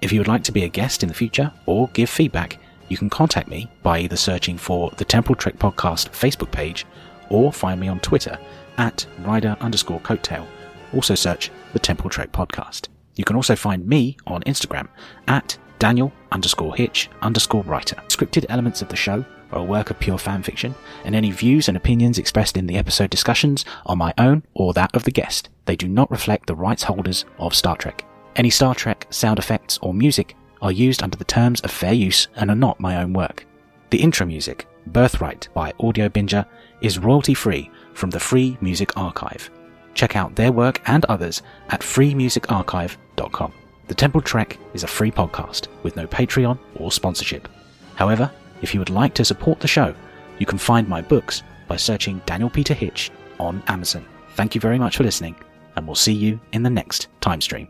[0.00, 2.58] If you would like to be a guest in the future or give feedback,
[2.88, 6.86] you can contact me by either searching for the Temple Trek Podcast Facebook page
[7.30, 8.38] or find me on Twitter
[8.78, 10.46] at rider underscore coattail.
[10.94, 12.88] Also search the Temple Trek Podcast.
[13.16, 14.88] You can also find me on Instagram
[15.26, 17.96] at Daniel underscore Hitch underscore writer.
[18.08, 20.74] Scripted elements of the show are a work of pure fan fiction,
[21.04, 24.94] and any views and opinions expressed in the episode discussions are my own or that
[24.94, 25.48] of the guest.
[25.64, 28.04] They do not reflect the rights holders of Star Trek.
[28.36, 32.28] Any Star Trek sound effects or music are used under the terms of fair use
[32.36, 33.46] and are not my own work.
[33.90, 36.46] The intro music, Birthright by Audiobinger,
[36.80, 39.50] is royalty free from the Free Music Archive.
[39.94, 43.52] Check out their work and others at freemusicarchive.com.
[43.88, 47.48] The Temple Trek is a free podcast with no Patreon or sponsorship.
[47.94, 48.30] However,
[48.62, 49.94] if you would like to support the show,
[50.38, 54.04] you can find my books by searching Daniel Peter Hitch on Amazon.
[54.34, 55.34] Thank you very much for listening,
[55.76, 57.68] and we'll see you in the next time stream.